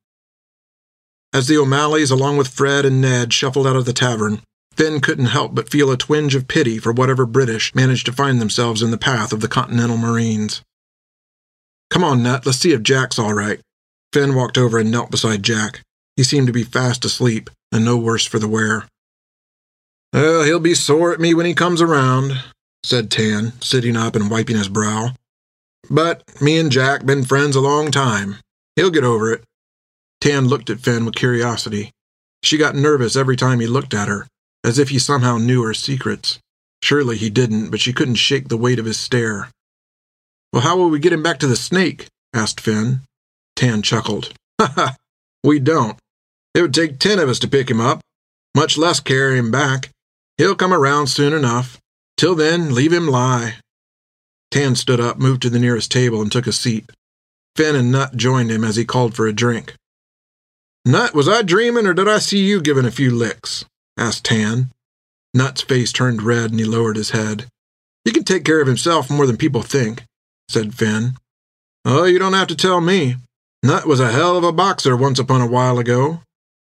As 1.33 1.47
the 1.47 1.57
O'Malleys, 1.57 2.11
along 2.11 2.37
with 2.37 2.49
Fred 2.49 2.85
and 2.85 3.01
Ned, 3.01 3.33
shuffled 3.33 3.65
out 3.65 3.75
of 3.75 3.85
the 3.85 3.91
tavern, 3.91 4.43
Finn 4.75 5.01
couldn't 5.01 5.33
help 5.33 5.55
but 5.55 5.67
feel 5.67 5.89
a 5.89 5.97
twinge 5.97 6.35
of 6.35 6.47
pity 6.47 6.77
for 6.77 6.91
whatever 6.91 7.25
British 7.25 7.73
managed 7.73 8.05
to 8.05 8.11
find 8.11 8.39
themselves 8.39 8.83
in 8.83 8.91
the 8.91 8.99
path 8.99 9.33
of 9.33 9.41
the 9.41 9.47
Continental 9.47 9.97
Marines. 9.97 10.61
Come 11.89 12.03
on, 12.03 12.21
Nut, 12.21 12.45
let's 12.45 12.59
see 12.59 12.73
if 12.73 12.83
Jack's 12.83 13.17
all 13.17 13.33
right. 13.33 13.61
Finn 14.13 14.35
walked 14.35 14.59
over 14.59 14.77
and 14.77 14.91
knelt 14.91 15.09
beside 15.09 15.41
Jack. 15.41 15.81
He 16.17 16.23
seemed 16.23 16.45
to 16.45 16.53
be 16.53 16.63
fast 16.63 17.03
asleep, 17.03 17.49
and 17.71 17.83
no 17.83 17.97
worse 17.97 18.27
for 18.27 18.37
the 18.37 18.47
wear. 18.47 18.85
Well, 20.13 20.43
he'll 20.43 20.59
be 20.59 20.75
sore 20.75 21.11
at 21.11 21.19
me 21.19 21.33
when 21.33 21.47
he 21.47 21.55
comes 21.55 21.81
around, 21.81 22.43
said 22.83 23.09
Tan, 23.09 23.53
sitting 23.61 23.95
up 23.95 24.15
and 24.15 24.29
wiping 24.29 24.57
his 24.57 24.69
brow. 24.69 25.11
But 25.89 26.23
me 26.41 26.57
and 26.59 26.71
Jack 26.71 27.05
been 27.05 27.23
friends 27.23 27.55
a 27.55 27.61
long 27.61 27.91
time. 27.91 28.37
He'll 28.75 28.91
get 28.91 29.03
over 29.03 29.31
it. 29.31 29.43
Tan 30.21 30.47
looked 30.47 30.69
at 30.69 30.79
Finn 30.79 31.05
with 31.05 31.15
curiosity. 31.15 31.91
She 32.43 32.57
got 32.57 32.75
nervous 32.75 33.15
every 33.15 33.35
time 33.35 33.59
he 33.59 33.67
looked 33.67 33.93
at 33.93 34.07
her, 34.07 34.27
as 34.63 34.79
if 34.79 34.89
he 34.89 34.99
somehow 34.99 35.37
knew 35.37 35.63
her 35.63 35.73
secrets. 35.73 36.39
Surely 36.81 37.17
he 37.17 37.29
didn't, 37.29 37.69
but 37.69 37.79
she 37.79 37.93
couldn't 37.93 38.15
shake 38.15 38.49
the 38.49 38.57
weight 38.57 38.79
of 38.79 38.85
his 38.85 38.97
stare. 38.97 39.49
Well, 40.51 40.61
how 40.61 40.77
will 40.77 40.89
we 40.89 40.99
get 40.99 41.13
him 41.13 41.23
back 41.23 41.39
to 41.39 41.47
the 41.47 41.55
snake? 41.55 42.07
asked 42.33 42.59
Finn. 42.59 43.01
Tan 43.55 43.81
chuckled. 43.81 44.33
Ha 44.59 44.71
ha! 44.75 44.95
We 45.43 45.59
don't. 45.59 45.97
It 46.53 46.61
would 46.61 46.73
take 46.73 46.99
ten 46.99 47.19
of 47.19 47.27
us 47.27 47.39
to 47.39 47.47
pick 47.47 47.69
him 47.69 47.81
up, 47.81 48.01
much 48.55 48.77
less 48.77 48.99
carry 48.99 49.37
him 49.37 49.51
back. 49.51 49.89
He'll 50.37 50.55
come 50.55 50.73
around 50.73 51.07
soon 51.07 51.33
enough. 51.33 51.79
Till 52.23 52.35
then, 52.35 52.73
leave 52.73 52.93
him 52.93 53.09
lie. 53.09 53.55
Tan 54.49 54.77
stood 54.77 55.01
up, 55.01 55.17
moved 55.17 55.41
to 55.41 55.49
the 55.49 55.59
nearest 55.59 55.91
table, 55.91 56.21
and 56.21 56.31
took 56.31 56.47
a 56.47 56.53
seat. 56.53 56.89
Finn 57.57 57.75
and 57.75 57.91
Nut 57.91 58.15
joined 58.15 58.49
him 58.49 58.63
as 58.63 58.77
he 58.77 58.85
called 58.85 59.13
for 59.13 59.27
a 59.27 59.33
drink. 59.33 59.73
Nut, 60.85 61.13
was 61.13 61.27
I 61.27 61.41
dreaming, 61.41 61.85
or 61.85 61.93
did 61.93 62.07
I 62.07 62.19
see 62.19 62.45
you 62.45 62.61
giving 62.61 62.85
a 62.85 62.91
few 62.91 63.11
licks? 63.11 63.65
asked 63.97 64.23
Tan. 64.23 64.71
Nut's 65.33 65.63
face 65.63 65.91
turned 65.91 66.21
red 66.21 66.51
and 66.51 66.61
he 66.61 66.65
lowered 66.65 66.95
his 66.95 67.09
head. 67.09 67.47
He 68.05 68.13
can 68.13 68.23
take 68.23 68.45
care 68.45 68.61
of 68.61 68.67
himself 68.67 69.09
more 69.09 69.27
than 69.27 69.35
people 69.35 69.61
think, 69.61 70.05
said 70.47 70.73
Finn. 70.73 71.17
Oh, 71.83 72.05
you 72.05 72.19
don't 72.19 72.31
have 72.31 72.47
to 72.47 72.55
tell 72.55 72.79
me. 72.79 73.17
Nut 73.63 73.85
was 73.85 73.99
a 73.99 74.13
hell 74.13 74.37
of 74.37 74.45
a 74.45 74.53
boxer 74.53 74.95
once 74.95 75.19
upon 75.19 75.41
a 75.41 75.45
while 75.45 75.77
ago. 75.77 76.21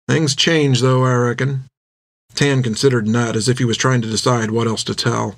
Things 0.07 0.35
change, 0.35 0.81
though, 0.81 1.05
I 1.05 1.15
reckon. 1.15 1.63
Tan 2.39 2.63
considered 2.63 3.05
Nut 3.05 3.35
as 3.35 3.49
if 3.49 3.57
he 3.57 3.65
was 3.65 3.75
trying 3.75 4.01
to 4.01 4.09
decide 4.09 4.49
what 4.49 4.65
else 4.65 4.85
to 4.85 4.95
tell. 4.95 5.35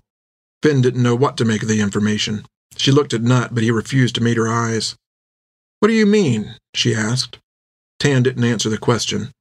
Finn 0.62 0.84
didn't 0.84 1.02
know 1.02 1.16
what 1.16 1.36
to 1.38 1.46
make 1.46 1.64
of 1.64 1.68
the 1.68 1.82
information. 1.82 2.46
She 2.78 2.92
looked 2.92 3.12
at 3.12 3.24
Nut, 3.24 3.56
but 3.56 3.64
he 3.64 3.72
refused 3.72 4.14
to 4.14 4.22
meet 4.22 4.38
her 4.38 4.48
eyes. 4.48 4.96
What 5.80 5.88
do 5.88 5.96
you 5.96 6.06
mean? 6.06 6.58
she 6.76 6.94
asked. 6.94 7.40
Tan 7.98 8.22
didn't 8.22 8.44
answer 8.44 8.70
the 8.70 8.78
question. 8.78 9.32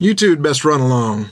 You 0.00 0.14
two'd 0.14 0.42
best 0.42 0.64
run 0.64 0.80
along. 0.80 1.28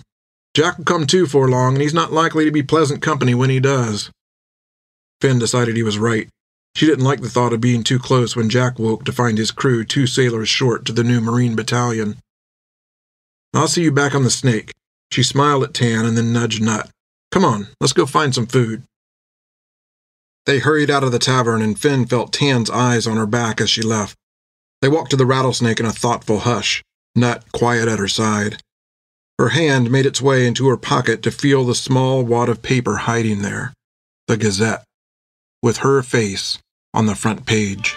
Jack 0.52 0.76
will 0.76 0.84
come 0.84 1.06
too 1.06 1.24
for 1.24 1.48
long, 1.48 1.76
and 1.76 1.82
he's 1.82 1.94
not 1.94 2.12
likely 2.12 2.44
to 2.44 2.50
be 2.50 2.62
pleasant 2.62 3.00
company 3.00 3.34
when 3.34 3.48
he 3.48 3.58
does. 3.58 4.10
Finn 5.22 5.38
decided 5.38 5.76
he 5.76 5.82
was 5.82 5.96
right. 5.96 6.28
She 6.76 6.84
didn't 6.84 7.06
like 7.06 7.22
the 7.22 7.30
thought 7.30 7.54
of 7.54 7.62
being 7.62 7.84
too 7.84 7.98
close 7.98 8.36
when 8.36 8.50
Jack 8.50 8.78
woke 8.78 9.06
to 9.06 9.12
find 9.12 9.38
his 9.38 9.50
crew 9.50 9.84
two 9.84 10.06
sailors 10.06 10.50
short 10.50 10.84
to 10.84 10.92
the 10.92 11.04
new 11.04 11.22
Marine 11.22 11.56
battalion. 11.56 12.18
I'll 13.54 13.66
see 13.66 13.84
you 13.84 13.92
back 13.92 14.14
on 14.14 14.24
the 14.24 14.30
snake. 14.30 14.72
She 15.10 15.22
smiled 15.22 15.64
at 15.64 15.74
Tan 15.74 16.04
and 16.04 16.16
then 16.16 16.32
nudged 16.32 16.62
Nut. 16.62 16.88
Come 17.32 17.44
on, 17.44 17.68
let's 17.80 17.92
go 17.92 18.06
find 18.06 18.34
some 18.34 18.46
food. 18.46 18.84
They 20.46 20.58
hurried 20.58 20.90
out 20.90 21.04
of 21.04 21.12
the 21.12 21.18
tavern, 21.18 21.62
and 21.62 21.78
Finn 21.78 22.06
felt 22.06 22.32
Tan's 22.32 22.70
eyes 22.70 23.06
on 23.06 23.16
her 23.16 23.26
back 23.26 23.60
as 23.60 23.70
she 23.70 23.82
left. 23.82 24.16
They 24.82 24.88
walked 24.88 25.10
to 25.10 25.16
the 25.16 25.26
rattlesnake 25.26 25.80
in 25.80 25.86
a 25.86 25.92
thoughtful 25.92 26.40
hush, 26.40 26.82
Nut 27.14 27.44
quiet 27.52 27.88
at 27.88 27.98
her 27.98 28.08
side. 28.08 28.62
Her 29.38 29.50
hand 29.50 29.90
made 29.90 30.06
its 30.06 30.20
way 30.20 30.46
into 30.46 30.68
her 30.68 30.76
pocket 30.76 31.22
to 31.22 31.30
feel 31.30 31.64
the 31.64 31.74
small 31.74 32.22
wad 32.24 32.48
of 32.48 32.62
paper 32.62 32.96
hiding 32.96 33.42
there 33.42 33.72
the 34.28 34.36
Gazette, 34.36 34.84
with 35.60 35.78
her 35.78 36.02
face 36.02 36.58
on 36.94 37.06
the 37.06 37.16
front 37.16 37.46
page. 37.46 37.96